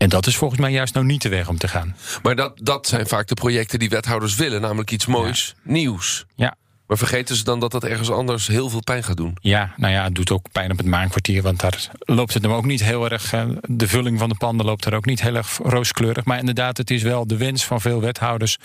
En 0.03 0.09
dat 0.09 0.27
is 0.27 0.37
volgens 0.37 0.59
mij 0.59 0.71
juist 0.71 0.93
nou 0.93 1.05
niet 1.05 1.21
de 1.21 1.29
weg 1.29 1.47
om 1.49 1.57
te 1.57 1.67
gaan. 1.67 1.95
Maar 2.23 2.35
dat, 2.35 2.59
dat 2.61 2.87
zijn 2.87 3.07
vaak 3.07 3.27
de 3.27 3.33
projecten 3.33 3.79
die 3.79 3.89
wethouders 3.89 4.35
willen. 4.35 4.61
Namelijk 4.61 4.91
iets 4.91 5.05
moois, 5.05 5.55
nieuws. 5.61 6.25
Ja, 6.35 6.55
Maar 6.87 6.97
vergeten 6.97 7.35
ze 7.35 7.43
dan 7.43 7.59
dat 7.59 7.71
dat 7.71 7.83
ergens 7.83 8.09
anders 8.11 8.47
heel 8.47 8.69
veel 8.69 8.81
pijn 8.83 9.03
gaat 9.03 9.17
doen? 9.17 9.37
Ja, 9.41 9.73
nou 9.77 9.93
ja, 9.93 10.03
het 10.03 10.15
doet 10.15 10.31
ook 10.31 10.51
pijn 10.51 10.71
op 10.71 10.77
het 10.77 10.85
maankwartier. 10.87 11.41
Want 11.41 11.59
daar 11.59 11.87
loopt 11.99 12.33
het 12.33 12.43
hem 12.43 12.51
ook 12.51 12.65
niet 12.65 12.83
heel 12.83 13.09
erg. 13.09 13.33
eh, 13.33 13.45
De 13.61 13.87
vulling 13.87 14.19
van 14.19 14.29
de 14.29 14.35
panden 14.35 14.65
loopt 14.65 14.85
er 14.85 14.93
ook 14.93 15.05
niet 15.05 15.21
heel 15.21 15.35
erg 15.35 15.59
rooskleurig. 15.63 16.25
Maar 16.25 16.39
inderdaad, 16.39 16.77
het 16.77 16.91
is 16.91 17.01
wel 17.01 17.27
de 17.27 17.37
wens 17.37 17.65
van 17.65 17.81
veel 17.81 18.01
wethouders 18.01 18.57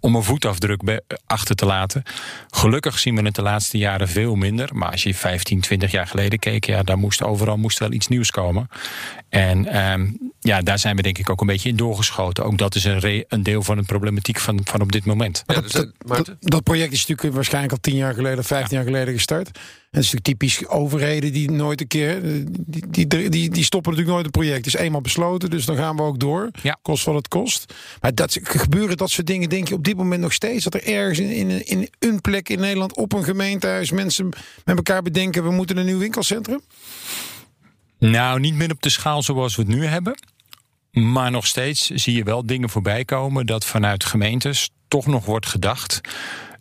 om 0.00 0.14
een 0.14 0.22
voetafdruk 0.22 1.00
achter 1.26 1.54
te 1.56 1.66
laten. 1.66 2.02
Gelukkig 2.50 2.98
zien 2.98 3.14
we 3.16 3.22
het 3.22 3.34
de 3.34 3.42
laatste 3.42 3.78
jaren 3.78 4.08
veel 4.08 4.34
minder. 4.34 4.68
Maar 4.72 4.90
als 4.90 5.02
je 5.02 5.14
15, 5.14 5.60
20 5.60 5.90
jaar 5.90 6.06
geleden 6.06 6.38
keek, 6.38 6.64
ja, 6.66 6.82
daar 6.82 6.98
moest 6.98 7.22
overal 7.22 7.56
moest 7.56 7.78
wel 7.78 7.92
iets 7.92 8.08
nieuws 8.08 8.30
komen. 8.30 8.68
En 9.28 9.66
ehm, 9.66 10.10
ja, 10.40 10.60
daar 10.62 10.78
zijn 10.78 10.96
we 10.96 11.02
denk 11.02 11.18
ik 11.18 11.30
ook 11.30 11.40
een 11.40 11.46
beetje 11.46 11.68
in 11.68 11.76
doorgeschoten. 11.76 12.44
Ook 12.44 12.58
dat 12.58 12.74
is 12.74 12.84
een, 12.84 12.98
re- 12.98 13.24
een 13.28 13.42
deel 13.42 13.62
van 13.62 13.76
de 13.76 13.82
problematiek 13.82 14.38
van, 14.38 14.60
van 14.64 14.80
op 14.80 14.92
dit 14.92 15.04
moment. 15.04 15.42
Ja, 15.46 15.60
dus 15.60 15.72
dat, 15.72 15.90
dat, 15.98 16.36
dat 16.40 16.62
project 16.62 16.92
is 16.92 17.06
natuurlijk 17.06 17.34
waarschijnlijk 17.34 17.67
al 17.72 17.80
tien 17.80 17.96
jaar 17.96 18.14
geleden, 18.14 18.44
vijftien 18.44 18.76
jaar 18.76 18.86
geleden 18.86 19.14
gestart. 19.14 19.46
En 19.46 19.54
het 19.90 20.04
is 20.04 20.12
natuurlijk 20.12 20.24
typisch 20.24 20.66
overheden 20.66 21.32
die 21.32 21.50
nooit 21.50 21.80
een 21.80 21.86
keer. 21.86 22.24
eh, 22.24 22.30
Die, 22.66 23.06
die, 23.06 23.28
die, 23.28 23.50
die 23.50 23.64
stoppen 23.64 23.90
natuurlijk 23.90 24.16
nooit 24.16 24.24
een 24.24 24.40
project. 24.40 24.64
Het 24.64 24.74
is 24.74 24.80
eenmaal 24.80 25.00
besloten, 25.00 25.50
dus 25.50 25.64
dan 25.64 25.76
gaan 25.76 25.96
we 25.96 26.02
ook 26.02 26.18
door. 26.18 26.50
Ja. 26.62 26.78
Kost 26.82 27.04
wat 27.04 27.14
het 27.14 27.28
kost. 27.28 27.74
Maar 28.00 28.14
dat, 28.14 28.38
gebeuren 28.42 28.96
dat 28.96 29.10
soort 29.10 29.26
dingen, 29.26 29.48
denk 29.48 29.68
je 29.68 29.74
op 29.74 29.84
dit 29.84 29.96
moment 29.96 30.20
nog 30.20 30.32
steeds. 30.32 30.64
Dat 30.64 30.74
er 30.74 30.86
ergens 30.86 31.18
in, 31.18 31.30
in, 31.30 31.66
in 31.66 31.88
een 31.98 32.20
plek 32.20 32.48
in 32.48 32.60
Nederland 32.60 32.96
op 32.96 33.12
een 33.12 33.24
gemeentehuis 33.24 33.90
mensen 33.90 34.28
met 34.64 34.76
elkaar 34.76 35.02
bedenken: 35.02 35.44
we 35.44 35.50
moeten 35.50 35.76
een 35.76 35.86
nieuw 35.86 35.98
winkelcentrum. 35.98 36.60
Nou, 37.98 38.40
niet 38.40 38.54
meer 38.54 38.70
op 38.70 38.82
de 38.82 38.88
schaal 38.90 39.22
zoals 39.22 39.56
we 39.56 39.62
het 39.62 39.70
nu 39.70 39.84
hebben. 39.84 40.14
Maar 40.90 41.30
nog 41.30 41.46
steeds 41.46 41.90
zie 41.90 42.14
je 42.14 42.22
wel 42.22 42.46
dingen 42.46 42.68
voorbij 42.68 43.04
komen 43.04 43.46
dat 43.46 43.64
vanuit 43.64 44.04
gemeentes 44.04 44.70
toch 44.88 45.06
nog 45.06 45.24
wordt 45.24 45.46
gedacht 45.46 46.00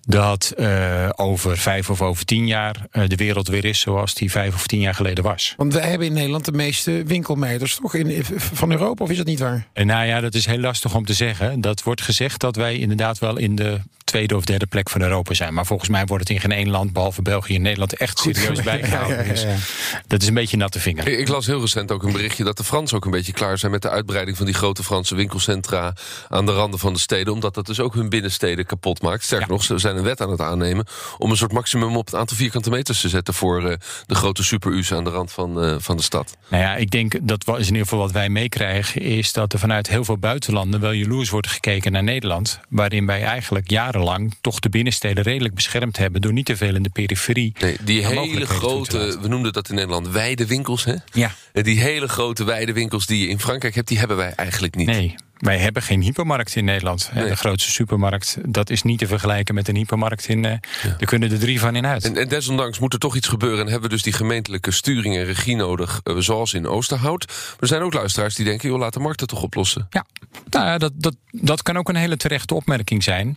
dat 0.08 0.54
eh, 0.58 1.10
over 1.16 1.58
vijf 1.58 1.90
of 1.90 2.02
over 2.02 2.26
tien 2.26 2.48
jaar 2.48 2.88
eh, 2.92 3.08
de 3.08 3.16
wereld 3.16 3.48
weer 3.48 3.66
is 3.66 3.80
zoals 3.80 4.14
die 4.14 4.32
vijf 4.32 4.54
of 4.54 4.68
tien 4.68 4.80
jaar 4.80 4.94
geleden 4.94 5.24
was. 5.24 5.54
Want 5.58 5.74
wij 5.74 5.90
hebben 5.90 6.08
in 6.08 6.14
Nederland 6.14 6.46
de 6.46 6.52
meeste 6.52 7.04
winkelmeters 7.06 7.76
toch 7.76 7.94
in, 7.94 8.24
van 8.38 8.72
Europa, 8.72 9.04
of 9.04 9.10
is 9.10 9.18
dat 9.18 9.26
niet 9.26 9.40
waar? 9.40 9.68
En 9.74 9.88
nou 9.88 10.06
ja, 10.06 10.20
dat 10.20 10.34
is 10.34 10.46
heel 10.46 10.60
lastig 10.60 10.96
om 10.96 11.06
te 11.06 11.14
zeggen. 11.14 11.62
Dat 11.62 11.84
wordt 11.84 12.02
gezegd 12.02 12.40
dat 12.40 12.56
wij 12.56 12.78
inderdaad 12.78 13.20
wel 13.20 13.38
in 13.38 13.56
de 13.56 13.80
tweede 14.08 14.36
of 14.36 14.46
derde 14.46 14.66
plek 14.66 14.90
van 14.90 15.02
Europa 15.02 15.34
zijn. 15.34 15.54
Maar 15.54 15.66
volgens 15.66 15.90
mij 15.90 16.06
wordt 16.06 16.28
het 16.28 16.36
in 16.36 16.42
geen 16.42 16.52
één 16.52 16.70
land, 16.70 16.94
behalve 16.94 17.22
België 17.22 17.56
en 17.56 17.62
Nederland, 17.62 17.94
echt 17.94 18.20
serieus 18.20 18.62
bijgehouden. 18.62 19.18
Ja, 19.18 19.24
ja, 19.24 19.28
ja, 19.28 19.48
ja. 19.48 19.54
Dus 19.54 19.62
dat 20.08 20.22
is 20.22 20.28
een 20.28 20.34
beetje 20.34 20.58
natte 20.58 20.80
vinger. 20.80 21.08
Ik, 21.08 21.20
ik 21.20 21.28
las 21.28 21.46
heel 21.46 21.60
recent 21.60 21.92
ook 21.92 22.04
een 22.04 22.12
berichtje 22.12 22.44
dat 22.44 22.58
de 22.58 22.64
Fransen 22.64 22.98
ook 22.98 23.06
een 23.06 23.12
beetje 23.12 23.34
klaar 23.34 23.58
zijn 23.58 23.72
met 23.72 23.82
de 23.82 23.90
uitbreiding 23.90 24.38
van 24.38 24.46
die 24.46 24.56
grote 24.56 24.84
Franse 24.84 25.16
winkelcentra 25.16 25.94
aan 26.30 26.46
de 26.46 26.52
randen 26.52 26.80
van 26.80 26.94
de 26.94 27.00
steden. 27.00 27.34
Omdat 27.34 27.54
dat 27.54 27.66
dus 27.66 27.80
ook 27.80 27.94
hun 27.94 28.10
binnensteden 28.10 28.66
kapot 28.66 29.02
maakt. 29.02 29.24
Sterker 29.24 29.48
Ja. 29.48 29.54
nog, 29.54 29.64
ze 29.64 29.78
zijn 29.78 29.98
een 29.98 30.04
wet 30.04 30.22
aan 30.22 30.30
het 30.32 30.42
aannemen 30.42 30.86
om 31.18 31.32
een 31.32 31.38
soort 31.38 31.52
maximum 31.52 31.96
op 31.98 32.06
het 32.06 32.16
aantal 32.16 32.38
vierkante 32.38 32.70
meters 32.70 33.02
te 33.02 33.10
zetten 33.10 33.34
voor 33.34 33.70
eh, 33.70 33.78
de 34.06 34.16
grote 34.16 34.44
super-U's 34.44 34.92
aan 34.92 35.04
de 35.04 35.10
rand 35.10 35.32
van, 35.32 35.62
eh, 35.64 35.76
van 35.80 35.98
de 35.98 36.04
stad. 36.04 36.38
Nou 36.48 36.64
ja, 36.64 36.76
ik 36.76 36.90
denk 36.92 37.16
dat 37.22 37.44
wat 37.44 37.60
is 37.60 37.68
in 37.68 37.72
ieder 37.72 37.88
geval 37.88 38.04
wat 38.04 38.12
wij 38.12 38.30
meekrijgen, 38.30 39.02
is 39.02 39.34
dat 39.34 39.54
er 39.54 39.60
vanuit 39.60 39.88
heel 39.90 40.04
veel 40.04 40.18
buitenlanden 40.18 40.80
wel 40.80 40.92
jaloers 40.92 41.30
wordt 41.30 41.48
gekeken 41.48 41.92
naar 41.92 42.04
Nederland. 42.04 42.60
Waarin 42.70 43.06
wij 43.06 43.24
eigenlijk 43.24 43.70
jarenlang 43.98 44.36
toch 44.42 44.60
de 44.60 44.70
binnensteden 44.70 45.24
redelijk 45.24 45.54
beschermd 45.54 45.98
hebben 45.98 46.22
door 46.22 46.34
niet 46.34 46.46
te 46.46 46.58
veel 46.58 46.76
in 46.76 46.84
de 46.84 46.90
periferie. 46.90 47.54
Nee, 47.60 47.78
die 47.84 48.06
hele 48.06 48.46
grote, 48.46 49.18
we 49.22 49.28
noemden 49.28 49.54
dat 49.54 49.70
in 49.70 49.76
Nederland 49.76 50.08
weidewinkels. 50.10 50.84
Hè? 50.86 50.96
Ja. 51.14 51.32
En 51.54 51.64
die 51.64 51.80
hele 51.80 52.08
grote 52.08 52.44
weidewinkels 52.44 53.06
die 53.06 53.20
je 53.22 53.28
in 53.28 53.40
Frankrijk 53.40 53.76
hebt, 53.76 53.88
die 53.88 54.00
hebben 54.00 54.18
wij 54.18 54.34
eigenlijk 54.36 54.76
niet. 54.76 54.88
Nee, 54.88 55.16
wij 55.38 55.58
hebben 55.58 55.82
geen 55.82 56.02
hypermarkt 56.02 56.56
in 56.56 56.66
Nederland. 56.66 57.12
Nee. 57.14 57.30
De 57.30 57.36
grootste 57.36 57.72
supermarkt, 57.72 58.38
dat 58.48 58.70
is 58.70 58.82
niet 58.82 59.00
te 59.00 59.08
vergelijken 59.08 59.56
met 59.56 59.68
een 59.68 59.76
hypermarkt 59.76 60.28
in. 60.28 60.46
eh 60.46 60.58
Daar 60.84 61.06
kunnen 61.06 61.32
er 61.32 61.40
drie 61.40 61.60
van 61.60 61.76
in 61.76 61.86
uit. 61.86 62.04
En, 62.06 62.18
en 62.18 62.28
desondanks 62.28 62.80
moet 62.80 62.94
er 62.94 63.00
toch 63.00 63.16
iets 63.16 63.28
gebeuren. 63.28 63.60
En 63.60 63.72
hebben 63.72 63.90
we 63.90 63.96
dus 63.96 64.04
die 64.04 64.14
gemeentelijke 64.14 64.72
sturing 64.72 65.16
en 65.16 65.26
regie 65.26 65.56
nodig, 65.56 66.02
eh, 66.04 66.16
zoals 66.18 66.54
in 66.54 66.68
Oosterhout. 66.68 67.26
Maar 67.28 67.56
er 67.60 67.68
zijn 67.68 67.82
ook 67.82 67.94
luisteraars 67.94 68.36
die 68.36 68.46
denken, 68.46 68.70
joh, 68.70 68.80
laat 68.80 68.94
de 68.94 69.00
markt 69.00 69.20
het 69.20 69.30
toch 69.30 69.42
oplossen. 69.42 69.88
Ja, 69.90 70.06
nou 70.50 70.66
ja, 70.66 70.78
dat, 70.78 70.92
dat, 70.96 71.16
dat 71.32 71.64
kan 71.64 71.78
ook 71.78 71.90
een 71.90 71.96
hele 71.96 72.18
terechte 72.18 72.54
opmerking 72.54 73.04
zijn. 73.04 73.36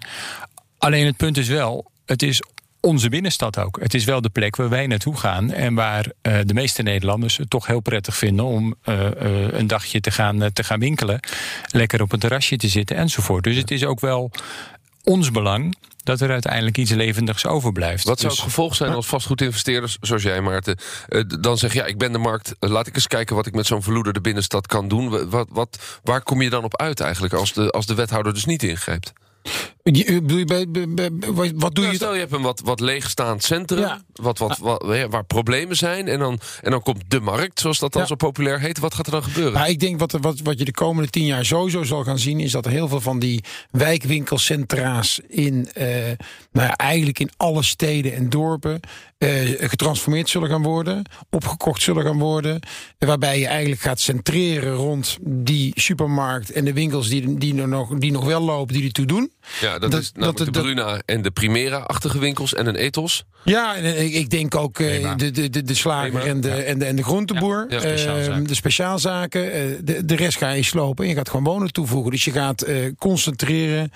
Alleen 0.80 1.06
het 1.06 1.16
punt 1.16 1.36
is 1.36 1.48
wel, 1.48 1.90
het 2.06 2.22
is 2.22 2.42
onze 2.80 3.08
binnenstad 3.08 3.58
ook. 3.58 3.78
Het 3.80 3.94
is 3.94 4.04
wel 4.04 4.20
de 4.20 4.28
plek 4.28 4.56
waar 4.56 4.68
wij 4.68 4.86
naartoe 4.86 5.16
gaan 5.16 5.52
en 5.52 5.74
waar 5.74 6.06
eh, 6.22 6.38
de 6.44 6.54
meeste 6.54 6.82
Nederlanders 6.82 7.36
het 7.36 7.50
toch 7.50 7.66
heel 7.66 7.80
prettig 7.80 8.16
vinden 8.16 8.44
om 8.44 8.74
eh, 8.82 9.06
eh, 9.06 9.52
een 9.52 9.66
dagje 9.66 10.00
te 10.00 10.10
gaan, 10.10 10.52
te 10.52 10.64
gaan 10.64 10.78
winkelen, 10.80 11.20
lekker 11.70 12.02
op 12.02 12.12
een 12.12 12.18
terrasje 12.18 12.56
te 12.56 12.68
zitten 12.68 12.96
enzovoort. 12.96 13.44
Dus 13.44 13.56
het 13.56 13.70
is 13.70 13.84
ook 13.84 14.00
wel 14.00 14.30
ons 15.04 15.30
belang 15.30 15.76
dat 16.02 16.20
er 16.20 16.30
uiteindelijk 16.30 16.78
iets 16.78 16.90
levendigs 16.90 17.46
overblijft. 17.46 18.04
Wat 18.04 18.18
zou 18.20 18.32
Dus- 18.32 18.42
het 18.42 18.48
gevolg 18.48 18.74
zijn 18.76 18.92
als 18.92 19.06
vastgoedinvesteerders, 19.06 19.96
zoals 20.00 20.22
jij 20.22 20.40
Maarten, 20.40 20.78
dan 21.40 21.58
zeggen, 21.58 21.80
ja, 21.80 21.86
ik 21.86 21.98
ben 21.98 22.12
de 22.12 22.18
markt, 22.18 22.54
laat 22.58 22.86
ik 22.86 22.94
eens 22.94 23.06
kijken 23.06 23.36
wat 23.36 23.46
ik 23.46 23.54
met 23.54 23.66
zo'n 23.66 23.82
verloederde 23.82 24.20
binnenstad 24.20 24.66
kan 24.66 24.88
doen. 24.88 25.08
Wa- 25.10 25.26
Wat, 25.26 25.48
wat, 25.50 26.00
waar 26.02 26.22
kom 26.22 26.42
je 26.42 26.50
dan 26.50 26.64
op 26.64 26.76
uit 26.80 27.00
eigenlijk 27.00 27.34
als 27.34 27.52
de, 27.52 27.70
als 27.70 27.86
de 27.86 27.94
wethouder 27.94 28.34
dus 28.34 28.44
niet 28.44 28.62
ingrijpt? 28.62 29.12
Je, 29.82 30.04
eh, 30.04 30.14
bedoel 30.14 30.38
je 30.38 30.44
bij, 30.44 30.66
bij- 30.68 30.88
bij- 30.88 31.10
wat, 31.34 31.50
doe 31.54 31.70
Nou, 31.74 31.86
je 31.86 31.94
stel, 31.94 32.12
je 32.14 32.20
hebt 32.20 32.32
een 32.32 32.42
wat, 32.42 32.60
wat 32.64 32.80
leegstaand 32.80 33.42
centrum, 33.44 33.78
Ja. 33.80 34.02
wat, 34.12 34.38
wat, 34.38 34.58
wat, 34.58 34.84
ja, 34.86 35.08
waar 35.08 35.24
problemen 35.24 35.76
zijn. 35.76 36.08
En 36.08 36.18
dan, 36.18 36.38
en 36.62 36.70
dan 36.70 36.82
komt 36.82 37.02
de 37.08 37.20
markt, 37.20 37.60
zoals 37.60 37.78
dat 37.78 37.92
dan 37.92 38.02
Ja. 38.02 38.08
zo 38.08 38.14
populair 38.14 38.60
heet. 38.60 38.78
Wat 38.78 38.94
gaat 38.94 39.06
er 39.06 39.12
dan 39.12 39.22
gebeuren? 39.22 39.52
Maar 39.52 39.68
ik 39.68 39.80
denk 39.80 39.98
wat, 39.98 40.12
wat, 40.12 40.40
wat 40.40 40.58
je 40.58 40.64
de 40.64 40.72
komende 40.72 41.10
tien 41.10 41.24
jaar 41.24 41.44
sowieso 41.44 41.82
zal 41.82 42.04
gaan 42.04 42.18
zien, 42.18 42.40
is 42.40 42.52
dat 42.52 42.64
er 42.66 42.70
heel 42.70 42.88
veel 42.88 43.00
van 43.00 43.18
die 43.18 43.44
wijkwinkelcentra's 43.70 45.20
in, 45.28 45.68
eh, 45.72 45.86
nou 46.52 46.66
ja, 46.66 46.76
eigenlijk 46.76 47.18
in 47.18 47.30
alle 47.36 47.62
steden 47.62 48.14
en 48.14 48.28
dorpen 48.28 48.80
eh, 49.18 49.30
getransformeerd 49.58 50.28
zullen 50.28 50.48
gaan 50.48 50.62
worden, 50.62 51.02
opgekocht 51.30 51.82
zullen 51.82 52.04
gaan 52.04 52.18
worden, 52.18 52.60
waarbij 52.98 53.38
je 53.38 53.46
eigenlijk 53.46 53.80
gaat 53.80 54.00
centreren 54.00 54.74
rond 54.74 55.16
die 55.22 55.72
supermarkt 55.80 56.52
en 56.52 56.64
de 56.64 56.72
winkels 56.72 57.08
die, 57.08 57.34
die, 57.38 57.54
nog, 57.54 57.98
die 57.98 58.12
nog 58.12 58.24
wel 58.24 58.40
lopen, 58.40 58.74
die 58.74 58.84
ertoe 58.84 59.06
doen. 59.06 59.30
Ja. 59.60 59.78
Dat, 59.78 59.94
is 59.94 60.10
namelijk 60.12 60.36
dat- 60.38 60.46
de 60.46 60.52
dat- 60.52 60.62
Bruna 60.62 61.00
en 61.04 61.22
de 61.22 61.30
Primera-achtige 61.30 62.18
winkels 62.18 62.54
en 62.54 62.66
een 62.66 62.74
Ethos. 62.76 63.24
Ja, 63.44 63.76
en 63.76 64.14
ik, 64.14 64.30
denk 64.30 64.54
ook 64.54 64.78
eh, 64.78 65.16
de, 65.16 65.30
de, 65.30 65.50
de, 65.50 65.62
de 65.62 65.74
slager 65.74 66.10
Prima, 66.10 66.24
en 66.24 66.40
de, 66.40 66.50
en 66.50 66.78
de, 66.78 66.84
en 66.84 66.96
de 66.96 67.02
groenteboer. 67.02 67.66
Ja, 67.68 67.76
ja, 67.82 68.16
eh, 68.16 68.36
de 68.42 68.54
speciaalzaken. 68.54 69.52
eh, 69.52 69.60
de, 69.84 70.04
de 70.04 70.16
rest 70.16 70.38
ga 70.38 70.50
je 70.50 70.62
slopen. 70.62 71.04
En 71.04 71.10
je 71.10 71.16
gaat 71.16 71.28
gewoon 71.28 71.44
wonen 71.44 71.72
toevoegen. 71.72 72.10
Dus 72.10 72.24
je 72.24 72.30
gaat 72.30 72.66
concentreren. 72.98 73.90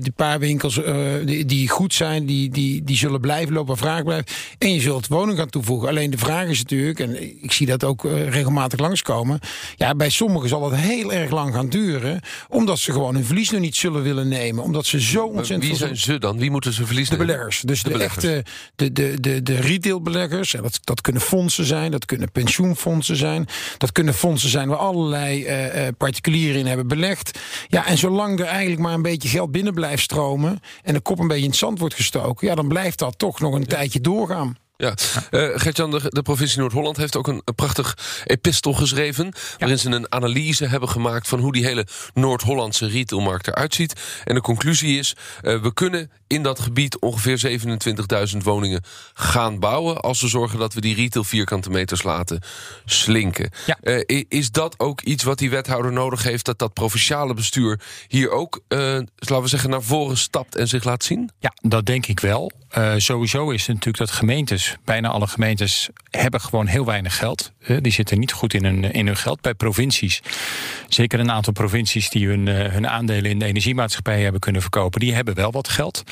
die 0.00 0.12
paar 0.16 0.38
winkels 0.38 0.80
die, 1.24 1.44
die 1.44 1.68
goed 1.68 1.94
zijn, 1.94 2.26
die, 2.26 2.50
die, 2.50 2.84
die 2.84 2.96
zullen 2.96 3.20
blijven 3.20 3.52
lopen, 3.54 3.68
waar 3.68 3.76
vraag 3.76 4.02
blijft. 4.04 4.32
En 4.58 4.74
je 4.74 4.80
zult 4.80 5.06
woning 5.06 5.38
gaan 5.38 5.48
toevoegen. 5.50 5.88
Alleen 5.88 6.10
de 6.10 6.18
vraag 6.18 6.48
is 6.48 6.58
natuurlijk, 6.58 7.00
en 7.00 7.42
ik 7.42 7.52
zie 7.52 7.66
dat 7.66 7.84
ook 7.84 8.04
regelmatig 8.28 8.78
langskomen. 8.78 9.38
Ja, 9.76 9.94
bij 9.94 10.10
sommigen 10.10 10.48
zal 10.48 10.70
het 10.70 10.80
heel 10.80 11.12
erg 11.12 11.30
lang 11.30 11.54
gaan 11.54 11.68
duren. 11.68 12.20
Omdat 12.48 12.78
ze 12.78 12.92
gewoon 12.92 13.14
hun 13.14 13.24
verlies 13.24 13.50
nog 13.50 13.60
niet 13.60 13.76
zullen 13.76 14.02
willen 14.02 14.28
nemen. 14.28 14.61
Omdat 14.62 14.86
ze 14.86 15.00
zo 15.00 15.24
ontzettend 15.24 15.70
Wie 15.70 15.76
zijn 15.76 15.96
ze 15.96 16.18
dan? 16.18 16.38
Wie 16.38 16.50
moeten 16.50 16.72
ze 16.72 16.86
verliezen? 16.86 17.18
de 17.18 17.24
beleggers. 17.24 17.60
Dus 17.60 17.82
de, 17.82 17.90
beleggers. 17.90 18.24
echte 18.24 18.50
de, 18.74 18.92
de, 18.92 19.20
de, 19.20 19.42
de 19.42 19.54
retailbeleggers. 19.54 20.54
En 20.54 20.62
dat, 20.62 20.80
dat 20.84 21.00
kunnen 21.00 21.22
fondsen 21.22 21.64
zijn, 21.64 21.90
dat 21.90 22.04
kunnen 22.04 22.32
pensioenfondsen 22.32 23.16
zijn. 23.16 23.46
Dat 23.78 23.92
kunnen 23.92 24.14
fondsen 24.14 24.50
zijn 24.50 24.68
waar 24.68 24.78
allerlei 24.78 25.44
eh, 25.44 25.86
eh, 25.86 25.94
particulieren 25.96 26.60
in 26.60 26.66
hebben 26.66 26.86
belegd. 26.86 27.38
Ja, 27.68 27.86
en 27.86 27.98
zolang 27.98 28.40
er 28.40 28.46
eigenlijk 28.46 28.80
maar 28.80 28.94
een 28.94 29.02
beetje 29.02 29.28
geld 29.28 29.50
binnen 29.50 29.74
blijft 29.74 30.02
stromen. 30.02 30.60
en 30.82 30.94
de 30.94 31.00
kop 31.00 31.18
een 31.18 31.28
beetje 31.28 31.42
in 31.42 31.50
het 31.50 31.58
zand 31.58 31.78
wordt 31.78 31.94
gestoken. 31.94 32.46
ja, 32.46 32.54
dan 32.54 32.68
blijft 32.68 32.98
dat 32.98 33.18
toch 33.18 33.40
nog 33.40 33.54
een 33.54 33.66
tijdje 33.66 34.00
doorgaan. 34.00 34.56
Ja, 34.82 34.94
Eh 35.30 35.48
Gertjan, 35.54 35.90
de, 35.90 36.00
de 36.08 36.22
provincie 36.22 36.58
Noord-Holland 36.58 36.96
heeft 36.96 37.16
ook 37.16 37.26
een, 37.26 37.42
een 37.44 37.54
prachtig 37.54 37.96
epistel 38.24 38.72
geschreven. 38.72 39.32
Waarin 39.58 39.78
ze 39.78 39.90
een 39.90 40.12
analyse 40.12 40.66
hebben 40.66 40.88
gemaakt 40.88 41.28
van 41.28 41.40
hoe 41.40 41.52
die 41.52 41.64
hele 41.64 41.86
Noord-Hollandse 42.14 42.86
retailmarkt 42.86 43.48
eruit 43.48 43.74
ziet. 43.74 44.00
En 44.24 44.34
de 44.34 44.40
conclusie 44.40 44.98
is: 44.98 45.16
eh, 45.40 45.62
we 45.62 45.74
kunnen 45.74 46.10
in 46.26 46.42
dat 46.42 46.60
gebied 46.60 46.98
ongeveer 46.98 47.60
27.000 48.32 48.36
woningen 48.42 48.82
gaan 49.14 49.58
bouwen. 49.58 50.00
als 50.00 50.20
we 50.20 50.28
zorgen 50.28 50.58
dat 50.58 50.74
we 50.74 50.80
die 50.80 50.94
retail 50.94 51.24
vierkante 51.24 51.70
meters 51.70 52.02
laten 52.02 52.42
slinken. 52.84 53.50
Ja. 53.66 53.78
Eh, 53.80 54.24
is 54.28 54.50
dat 54.50 54.74
ook 54.78 55.00
iets 55.00 55.22
wat 55.24 55.38
die 55.38 55.50
wethouder 55.50 55.92
nodig 55.92 56.22
heeft? 56.22 56.44
Dat 56.44 56.58
dat 56.58 56.72
provinciale 56.72 57.34
bestuur 57.34 57.80
hier 58.08 58.30
ook, 58.30 58.60
laten 58.68 59.42
we 59.42 59.48
zeggen, 59.48 59.70
naar 59.70 59.82
voren 59.82 60.16
stapt 60.16 60.56
en 60.56 60.68
zich 60.68 60.84
laat 60.84 61.04
zien? 61.04 61.30
Ja, 61.38 61.52
dat 61.62 61.86
denk 61.86 62.06
ik 62.06 62.20
wel. 62.20 62.52
Sowieso 62.96 63.50
is 63.50 63.60
het 63.66 63.76
natuurlijk 63.76 63.96
dat 63.96 64.10
gemeentes, 64.10 64.71
bijna 64.84 65.08
alle 65.08 65.26
gemeentes, 65.26 65.88
hebben 66.10 66.40
gewoon 66.40 66.66
heel 66.66 66.84
weinig 66.84 67.16
geld. 67.16 67.52
Eh, 67.58 67.76
die 67.80 67.92
zitten 67.92 68.18
niet 68.18 68.32
goed 68.32 68.54
in 68.54 68.64
hun, 68.64 68.92
in 68.92 69.06
hun 69.06 69.16
geld. 69.16 69.40
Bij 69.40 69.54
provincies, 69.54 70.22
zeker 70.88 71.20
een 71.20 71.30
aantal 71.30 71.52
provincies 71.52 72.10
die 72.10 72.26
hun, 72.26 72.48
eh, 72.48 72.72
hun 72.72 72.88
aandelen 72.88 73.30
in 73.30 73.38
de 73.38 73.44
energiemaatschappij 73.44 74.22
hebben 74.22 74.40
kunnen 74.40 74.60
verkopen, 74.60 75.00
die 75.00 75.14
hebben 75.14 75.34
wel 75.34 75.52
wat 75.52 75.68
geld. 75.68 76.02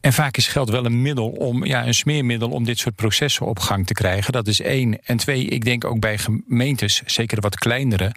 En 0.00 0.12
vaak 0.12 0.36
is 0.36 0.46
geld 0.46 0.70
wel 0.70 0.84
een 0.84 1.02
middel 1.02 1.28
om, 1.28 1.64
ja, 1.64 1.86
een 1.86 1.94
smeermiddel 1.94 2.50
om 2.50 2.64
dit 2.64 2.78
soort 2.78 2.94
processen 2.94 3.46
op 3.46 3.58
gang 3.58 3.86
te 3.86 3.94
krijgen. 3.94 4.32
Dat 4.32 4.46
is 4.46 4.60
één. 4.60 4.98
En 5.04 5.16
twee, 5.16 5.44
ik 5.44 5.64
denk 5.64 5.84
ook 5.84 6.00
bij 6.00 6.18
gemeentes, 6.18 7.02
zeker 7.06 7.40
wat 7.40 7.56
kleinere, 7.56 8.14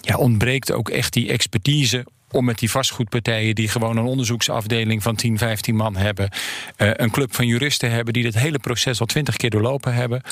ja, 0.00 0.16
ontbreekt 0.16 0.72
ook 0.72 0.88
echt 0.88 1.12
die 1.12 1.28
expertise 1.28 2.06
om 2.32 2.44
met 2.44 2.58
die 2.58 2.70
vastgoedpartijen 2.70 3.54
die 3.54 3.68
gewoon 3.68 3.96
een 3.96 4.04
onderzoeksafdeling 4.04 5.02
van 5.02 5.14
10, 5.14 5.38
15 5.38 5.76
man 5.76 5.96
hebben, 5.96 6.28
eh, 6.76 6.90
een 6.92 7.10
club 7.10 7.34
van 7.34 7.46
juristen 7.46 7.90
hebben 7.90 8.12
die 8.12 8.22
dit 8.22 8.34
hele 8.34 8.58
proces 8.58 9.00
al 9.00 9.06
20 9.06 9.36
keer 9.36 9.50
doorlopen 9.50 9.94
hebben. 9.94 10.22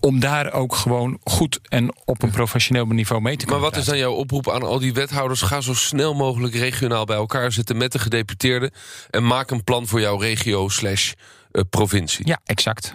Om 0.00 0.20
daar 0.20 0.52
ook 0.52 0.74
gewoon 0.74 1.18
goed 1.24 1.58
en 1.68 1.94
op 2.04 2.22
een 2.22 2.30
professioneel 2.30 2.86
niveau 2.86 3.22
mee 3.22 3.36
te 3.36 3.46
Maar 3.46 3.54
kunnen 3.54 3.70
wat 3.70 3.80
is 3.80 3.86
dan 3.86 3.98
jouw 3.98 4.12
oproep 4.12 4.50
aan 4.50 4.62
al 4.62 4.78
die 4.78 4.92
wethouders? 4.92 5.42
Ga 5.42 5.60
zo 5.60 5.74
snel 5.74 6.14
mogelijk 6.14 6.54
regionaal 6.54 7.04
bij 7.04 7.16
elkaar 7.16 7.52
zitten 7.52 7.76
met 7.76 7.92
de 7.92 7.98
gedeputeerden... 7.98 8.70
en 9.10 9.26
maak 9.26 9.50
een 9.50 9.64
plan 9.64 9.86
voor 9.86 10.00
jouw 10.00 10.16
regio 10.16 10.68
slash 10.68 11.12
eh, 11.52 11.62
provincie. 11.70 12.26
Ja, 12.26 12.40
exact. 12.44 12.94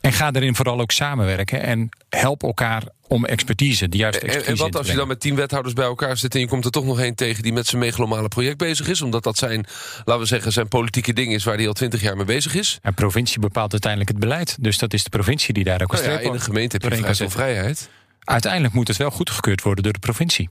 En 0.00 0.12
ga 0.12 0.32
erin 0.32 0.54
vooral 0.54 0.80
ook 0.80 0.90
samenwerken 0.90 1.62
en 1.62 1.88
help 2.08 2.42
elkaar 2.42 2.82
om 3.06 3.24
expertise, 3.24 3.88
de 3.88 3.96
juiste 3.96 4.20
En, 4.20 4.26
expertise 4.26 4.52
en 4.52 4.58
wat 4.58 4.66
in 4.66 4.72
te 4.72 4.78
als 4.78 4.88
je 4.90 4.96
dan 4.96 5.08
met 5.08 5.20
tien 5.20 5.34
wethouders 5.34 5.74
bij 5.74 5.84
elkaar 5.84 6.16
zit... 6.16 6.34
en 6.34 6.40
je 6.40 6.48
komt 6.48 6.64
er 6.64 6.70
toch 6.70 6.84
nog 6.84 7.00
één 7.00 7.14
tegen 7.14 7.42
die 7.42 7.52
met 7.52 7.66
zijn 7.66 7.80
megalomane 7.82 8.28
project 8.28 8.58
bezig 8.58 8.88
is... 8.88 9.02
omdat 9.02 9.22
dat 9.22 9.38
zijn, 9.38 9.66
laten 10.04 10.22
we 10.22 10.28
zeggen, 10.28 10.52
zijn 10.52 10.68
politieke 10.68 11.12
ding 11.12 11.32
is... 11.32 11.44
waar 11.44 11.56
hij 11.56 11.66
al 11.66 11.72
twintig 11.72 12.00
jaar 12.00 12.16
mee 12.16 12.24
bezig 12.24 12.54
is? 12.54 12.78
En 12.82 12.94
provincie 12.94 13.40
bepaalt 13.40 13.72
uiteindelijk 13.72 14.10
het 14.10 14.20
beleid. 14.20 14.56
Dus 14.60 14.78
dat 14.78 14.92
is 14.92 15.02
de 15.04 15.10
provincie 15.10 15.54
die 15.54 15.64
daar 15.64 15.82
ook 15.82 15.92
Nou 15.92 16.04
ja, 16.04 16.18
in 16.18 16.32
een 16.32 16.40
gemeente 16.40 16.76
heb 16.80 16.92
je 16.92 17.14
vrij 17.14 17.30
vrijheid. 17.30 17.90
Uiteindelijk 18.24 18.74
moet 18.74 18.88
het 18.88 18.96
wel 18.96 19.10
goedgekeurd 19.10 19.62
worden 19.62 19.84
door 19.84 19.92
de 19.92 19.98
provincie. 19.98 20.48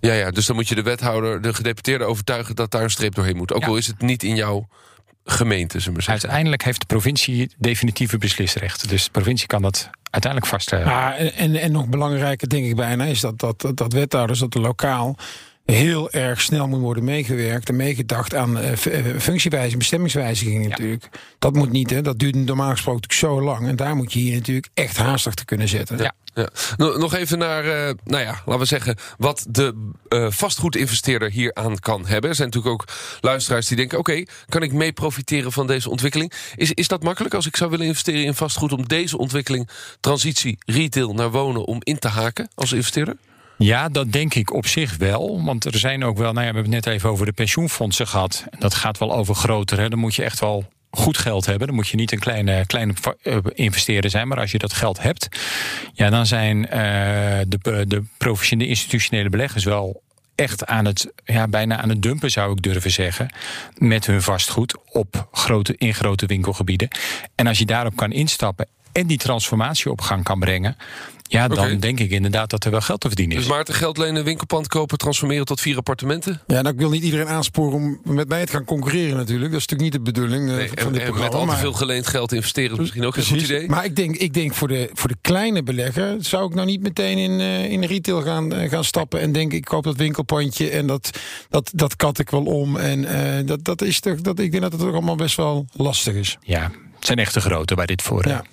Ja, 0.00 0.12
ja, 0.12 0.30
dus 0.30 0.46
dan 0.46 0.56
moet 0.56 0.68
je 0.68 0.74
de 0.74 0.82
wethouder, 0.82 1.42
de 1.42 1.54
gedeputeerde 1.54 2.04
overtuigen... 2.04 2.54
dat 2.54 2.70
daar 2.70 2.82
een 2.82 2.90
streep 2.90 3.14
doorheen 3.14 3.36
moet. 3.36 3.52
Ook 3.52 3.62
Ja. 3.62 3.68
al 3.68 3.76
is 3.76 3.86
het 3.86 4.00
niet 4.00 4.22
in 4.22 4.36
jouw 4.36 4.68
gemeente, 5.24 5.78
zullen 5.78 5.84
we 5.86 5.92
maar 5.92 6.02
zeggen. 6.02 6.22
Uiteindelijk 6.22 6.64
heeft 6.64 6.80
de 6.80 6.86
provincie 6.86 7.50
definitieve 7.58 8.18
beslisrecht. 8.18 8.88
Dus 8.88 9.04
de 9.04 9.10
provincie 9.10 9.46
kan 9.46 9.62
dat 9.62 9.90
uiteindelijk 10.10 10.52
vaststellen. 10.52 10.86
Ja, 10.86 11.16
en, 11.16 11.32
en, 11.32 11.56
en 11.56 11.72
nog 11.72 11.88
belangrijker 11.88 12.48
denk 12.48 12.66
ik 12.66 12.76
bijna 12.76 13.04
is 13.04 13.20
dat, 13.20 13.38
dat, 13.38 13.60
dat, 13.60 13.76
dat 13.76 13.92
wethouders, 13.92 14.38
dat 14.38 14.52
de 14.52 14.60
lokaal 14.60 15.16
heel 15.70 16.10
erg 16.10 16.40
snel 16.40 16.68
moet 16.68 16.80
worden 16.80 17.04
meegewerkt 17.04 17.68
en 17.68 17.76
meegedacht 17.76 18.34
aan 18.34 18.58
eh, 18.58 18.72
eh, 18.72 19.18
functiewijziging, 19.18 19.78
bestemmingswijzigingen 19.78 20.68
natuurlijk. 20.68 21.08
Dat 21.38 21.54
moet 21.54 21.72
niet, 21.72 21.90
hè. 21.90 22.02
dat 22.02 22.18
duurt 22.18 22.34
normaal 22.34 22.70
gesproken 22.70 23.14
zo 23.14 23.42
lang. 23.42 23.68
En 23.68 23.76
daar 23.76 23.96
moet 23.96 24.12
je 24.12 24.18
hier 24.18 24.34
natuurlijk 24.34 24.68
echt 24.74 24.96
haastig 24.96 25.34
te 25.34 25.44
kunnen 25.44 25.68
zetten. 25.68 25.98
Ja. 25.98 26.14
Ja. 26.34 26.48
Nog 26.76 27.14
even 27.14 27.38
naar, 27.38 27.64
eh, 27.64 27.94
nou 28.04 28.22
ja, 28.24 28.42
laten 28.44 28.58
we 28.58 28.64
zeggen, 28.64 28.96
wat 29.18 29.46
de 29.48 29.90
eh, 30.08 30.26
vastgoedinvesteerder 30.30 31.30
hier 31.30 31.54
aan 31.54 31.78
kan 31.78 32.06
hebben. 32.06 32.30
Er 32.30 32.36
zijn 32.36 32.48
natuurlijk 32.48 32.74
ook 32.74 32.88
luisteraars 33.20 33.66
die 33.66 33.76
denken: 33.76 33.98
oké, 33.98 34.22
kan 34.48 34.62
ik 34.62 34.72
mee 34.72 34.92
profiteren 34.92 35.52
van 35.52 35.66
deze 35.66 35.90
ontwikkeling? 35.90 36.32
Is, 36.56 36.72
is 36.72 36.88
dat 36.88 37.02
makkelijk 37.02 37.34
als 37.34 37.46
ik 37.46 37.56
zou 37.56 37.70
willen 37.70 37.86
investeren 37.86 38.24
in 38.24 38.34
vastgoed 38.34 38.72
om 38.72 38.88
deze 38.88 39.18
ontwikkeling, 39.18 39.68
transitie, 40.00 40.58
retail 40.64 41.14
naar 41.14 41.30
wonen, 41.30 41.64
om 41.64 41.78
in 41.82 41.98
te 41.98 42.08
haken 42.08 42.48
als 42.54 42.72
investeerder? 42.72 43.16
Ja, 43.62 43.88
dat 43.88 44.12
denk 44.12 44.34
ik 44.34 44.52
op 44.52 44.66
zich 44.66 44.96
wel. 44.96 45.44
Want 45.44 45.64
er 45.64 45.78
zijn 45.78 46.04
ook 46.04 46.16
wel, 46.18 46.32
nou 46.32 46.46
ja, 46.46 46.50
we 46.50 46.56
hebben 46.56 46.74
het 46.74 46.84
net 46.84 46.94
even 46.94 47.10
over 47.10 47.26
de 47.26 47.32
pensioenfondsen 47.32 48.06
gehad. 48.06 48.44
Dat 48.58 48.74
gaat 48.74 48.98
wel 48.98 49.12
over 49.14 49.34
groter. 49.34 49.78
Hè. 49.78 49.88
Dan 49.88 49.98
moet 49.98 50.14
je 50.14 50.22
echt 50.22 50.40
wel 50.40 50.64
goed 50.90 51.18
geld 51.18 51.46
hebben. 51.46 51.66
Dan 51.66 51.76
moet 51.76 51.88
je 51.88 51.96
niet 51.96 52.12
een 52.12 52.18
kleine, 52.18 52.66
kleine 52.66 52.94
eh, 53.22 53.36
investeerder 53.54 54.10
zijn. 54.10 54.28
Maar 54.28 54.38
als 54.38 54.50
je 54.50 54.58
dat 54.58 54.72
geld 54.72 55.02
hebt, 55.02 55.28
ja, 55.92 56.10
dan 56.10 56.26
zijn 56.26 56.68
eh, 56.68 56.80
de, 57.48 57.84
de 57.86 58.02
professionele 58.18 58.68
institutionele 58.68 59.28
beleggers 59.28 59.64
wel 59.64 60.02
echt 60.34 60.66
aan 60.66 60.84
het, 60.84 61.12
ja, 61.24 61.48
bijna 61.48 61.76
aan 61.76 61.88
het 61.88 62.02
dumpen, 62.02 62.30
zou 62.30 62.52
ik 62.52 62.62
durven 62.62 62.90
zeggen. 62.90 63.30
Met 63.76 64.06
hun 64.06 64.22
vastgoed 64.22 64.76
op 64.92 65.28
grote, 65.32 65.74
in 65.78 65.94
grote 65.94 66.26
winkelgebieden. 66.26 66.88
En 67.34 67.46
als 67.46 67.58
je 67.58 67.66
daarop 67.66 67.96
kan 67.96 68.12
instappen 68.12 68.66
en 68.92 69.06
die 69.06 69.18
transformatie 69.18 69.90
op 69.90 70.00
gang 70.00 70.24
kan 70.24 70.38
brengen. 70.38 70.76
Ja, 71.32 71.48
dan 71.48 71.78
denk 71.78 72.00
ik 72.00 72.10
inderdaad 72.10 72.50
dat 72.50 72.64
er 72.64 72.70
wel 72.70 72.80
geld 72.80 73.00
te 73.00 73.06
verdienen 73.06 73.36
is. 73.36 73.42
Dus 73.42 73.52
Maarten 73.52 73.74
geld 73.74 73.98
lenen, 73.98 74.24
winkelpand 74.24 74.66
kopen, 74.68 74.98
transformeren 74.98 75.44
tot 75.46 75.60
vier 75.60 75.76
appartementen? 75.76 76.40
Ja, 76.46 76.60
nou, 76.60 76.74
ik 76.74 76.80
wil 76.80 76.90
niet 76.90 77.02
iedereen 77.02 77.28
aansporen 77.28 77.72
om 77.74 78.00
met 78.04 78.28
mij 78.28 78.46
te 78.46 78.52
gaan 78.52 78.64
concurreren 78.64 79.16
natuurlijk. 79.16 79.50
Dat 79.52 79.60
is 79.60 79.66
natuurlijk 79.66 79.94
niet 79.96 80.04
de 80.04 80.12
bedoeling 80.12 80.48
eh, 80.50 80.56
Nee, 80.56 80.68
van 80.68 80.76
en, 80.78 80.92
dit 80.92 81.02
en 81.02 81.06
met 81.08 81.14
programma. 81.14 81.34
al 81.36 81.40
te 81.40 81.46
maar- 81.46 81.58
veel 81.58 81.72
geleend 81.72 82.06
geld 82.06 82.32
investeren 82.32 82.72
is 82.72 82.78
misschien 82.78 83.04
ook 83.04 83.16
een 83.16 83.22
goed 83.22 83.32
Precies. 83.32 83.50
idee. 83.50 83.68
Maar 83.68 83.84
ik 83.84 83.96
denk, 83.96 84.16
ik 84.16 84.34
denk 84.34 84.54
voor, 84.54 84.68
de, 84.68 84.90
voor 84.92 85.08
de 85.08 85.16
kleine 85.20 85.62
belegger 85.62 86.16
zou 86.20 86.46
ik 86.48 86.54
nou 86.54 86.66
niet 86.66 86.82
meteen 86.82 87.18
in, 87.18 87.40
eh, 87.40 87.70
in 87.70 87.84
retail 87.84 88.22
gaan, 88.22 88.52
eh, 88.52 88.70
gaan 88.70 88.84
stappen 88.84 89.20
en 89.20 89.32
denken 89.32 89.58
ik 89.58 89.64
koop 89.64 89.84
dat 89.84 89.96
winkelpandje 89.96 90.70
en 90.70 90.86
dat, 90.86 91.10
dat, 91.50 91.70
dat 91.74 91.96
kat 91.96 92.18
ik 92.18 92.30
wel 92.30 92.44
om. 92.44 92.76
En 92.76 93.04
eh, 93.04 93.46
dat, 93.46 93.64
dat 93.64 93.82
is 93.82 94.00
toch, 94.00 94.20
dat, 94.20 94.38
ik 94.38 94.50
denk 94.50 94.62
dat 94.62 94.72
het 94.72 94.82
ook 94.82 94.92
allemaal 94.92 95.16
best 95.16 95.36
wel 95.36 95.66
lastig 95.72 96.14
is. 96.14 96.38
Ja, 96.42 96.62
het 96.96 97.06
zijn 97.06 97.18
echt 97.18 97.34
de 97.34 97.40
grote 97.40 97.74
bij 97.74 97.86
dit 97.86 98.02
voor. 98.02 98.28
Ja. 98.28 98.44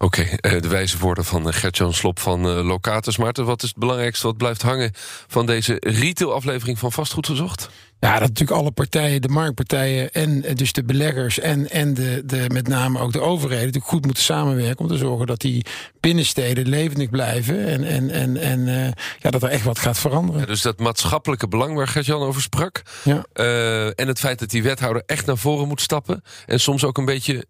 Oké, 0.00 0.22
eh, 0.22 0.60
de 0.60 0.68
wijze 0.68 0.98
woorden 0.98 1.24
van 1.24 1.48
eh, 1.48 1.54
Gert-Jan 1.54 1.94
Slop 1.94 2.18
van 2.18 2.48
eh, 2.48 2.66
Locatus. 2.66 3.16
Maarten, 3.16 3.44
wat 3.44 3.62
is 3.62 3.68
het 3.68 3.78
belangrijkste 3.78 4.26
wat 4.26 4.36
blijft 4.36 4.62
hangen 4.62 4.90
van 5.26 5.46
deze 5.46 5.76
retail-aflevering 5.80 6.78
van 6.78 6.92
Vastgoed 6.92 7.26
Gezocht? 7.26 7.70
Ja, 8.00 8.12
dat 8.12 8.28
natuurlijk 8.28 8.60
alle 8.60 8.70
partijen, 8.70 9.22
de 9.22 9.28
marktpartijen 9.28 10.12
en 10.12 10.44
eh, 10.44 10.54
dus 10.54 10.72
de 10.72 10.84
beleggers 10.84 11.38
en, 11.38 11.70
en 11.70 11.94
de, 11.94 12.22
de, 12.24 12.44
met 12.52 12.68
name 12.68 12.98
ook 12.98 13.12
de 13.12 13.20
overheden 13.20 13.64
natuurlijk 13.64 13.92
goed 13.92 14.04
moeten 14.04 14.22
samenwerken 14.22 14.78
om 14.78 14.88
te 14.88 14.96
zorgen 14.96 15.26
dat 15.26 15.40
die 15.40 15.66
binnensteden 16.00 16.68
levendig 16.68 17.10
blijven 17.10 17.66
en, 17.66 17.84
en, 17.84 18.10
en, 18.10 18.36
en 18.36 18.68
eh, 18.68 18.92
ja, 19.18 19.30
dat 19.30 19.42
er 19.42 19.48
echt 19.48 19.64
wat 19.64 19.78
gaat 19.78 19.98
veranderen. 19.98 20.40
Ja, 20.40 20.46
dus 20.46 20.62
dat 20.62 20.78
maatschappelijke 20.78 21.48
belang 21.48 21.74
waar 21.74 21.88
Gert-Jan 21.88 22.22
over 22.22 22.42
sprak. 22.42 22.82
Ja. 23.04 23.24
eh, 23.32 23.86
en 23.86 24.08
het 24.08 24.18
feit 24.18 24.38
dat 24.38 24.50
die 24.50 24.62
wethouder 24.62 25.02
echt 25.06 25.26
naar 25.26 25.38
voren 25.38 25.68
moet 25.68 25.80
stappen. 25.80 26.22
En 26.46 26.60
soms 26.60 26.84
ook 26.84 26.98
een 26.98 27.04
beetje 27.04 27.46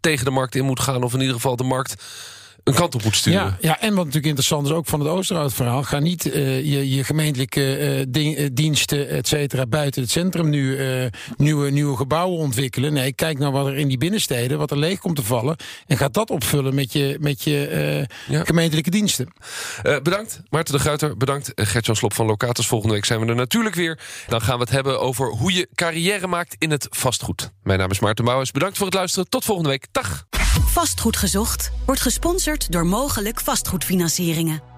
tegen 0.00 0.24
de 0.24 0.30
markt 0.30 0.54
in 0.54 0.64
moet 0.64 0.80
gaan. 0.80 1.02
Of 1.02 1.14
in 1.14 1.20
ieder 1.20 1.34
geval 1.34 1.56
de 1.56 1.64
markt 1.64 2.02
een 2.68 2.74
kant 2.74 2.94
op 2.94 3.04
moet 3.04 3.16
sturen. 3.16 3.40
Ja, 3.40 3.56
ja, 3.60 3.80
en 3.80 3.88
wat 3.88 3.96
natuurlijk 3.96 4.26
interessant 4.26 4.66
is 4.66 4.72
ook 4.72 4.86
van 4.86 5.00
het 5.00 5.08
Oosterhout-verhaal... 5.08 5.82
ga 5.82 5.98
niet 5.98 6.26
uh, 6.26 6.34
je, 6.58 6.90
je 6.90 7.04
gemeentelijke 7.04 7.96
uh, 7.98 8.04
di 8.08 8.52
diensten, 8.52 9.08
et 9.08 9.28
cetera, 9.28 9.66
buiten 9.66 10.02
het 10.02 10.10
centrum 10.10 10.48
nu 10.48 10.76
uh, 10.76 11.06
nieuwe, 11.36 11.70
nieuwe 11.70 11.96
gebouwen 11.96 12.38
ontwikkelen. 12.38 12.92
Nee, 12.92 13.12
kijk 13.12 13.38
nou 13.38 13.52
wat 13.52 13.66
er 13.66 13.76
in 13.76 13.88
die 13.88 13.98
binnensteden, 13.98 14.58
wat 14.58 14.70
er 14.70 14.78
leeg 14.78 14.98
komt 14.98 15.16
te 15.16 15.22
vallen... 15.22 15.56
en 15.86 15.96
ga 15.96 16.08
dat 16.08 16.30
opvullen 16.30 16.74
met 16.74 16.92
je, 16.92 17.16
met 17.20 17.42
je 17.42 18.06
ja. 18.28 18.44
gemeentelijke 18.44 18.90
diensten. 18.90 19.32
bedankt, 19.82 20.40
Maarten 20.50 20.74
de 20.74 20.80
Guiter. 20.80 21.16
Bedankt, 21.16 21.52
Gertjan 21.54 21.96
Slop 21.96 22.14
van 22.14 22.26
Locatus. 22.26 22.66
Volgende 22.66 22.94
week 22.94 23.04
zijn 23.04 23.20
we 23.20 23.26
er 23.26 23.34
natuurlijk 23.34 23.74
weer. 23.74 23.98
Dan 24.28 24.40
gaan 24.40 24.54
we 24.54 24.60
het 24.60 24.70
hebben 24.70 25.00
over 25.00 25.30
hoe 25.30 25.52
je 25.52 25.68
carrière 25.74 26.26
maakt 26.26 26.56
in 26.58 26.70
het 26.70 26.86
vastgoed. 26.90 27.50
Mijn 27.62 27.78
naam 27.78 27.90
is 27.90 28.00
Maarten 28.00 28.24
Bouwers. 28.24 28.50
Bedankt 28.50 28.76
voor 28.76 28.86
het 28.86 28.94
luisteren. 28.94 29.28
Tot 29.28 29.44
volgende 29.44 29.70
week. 29.70 29.86
Dag. 29.92 30.26
Vastgoed 30.66 31.16
gezocht 31.16 31.70
wordt 31.86 32.00
gesponsord 32.00 32.72
door 32.72 32.86
mogelijk 32.86 33.40
vastgoedfinancieringen. 33.40 34.77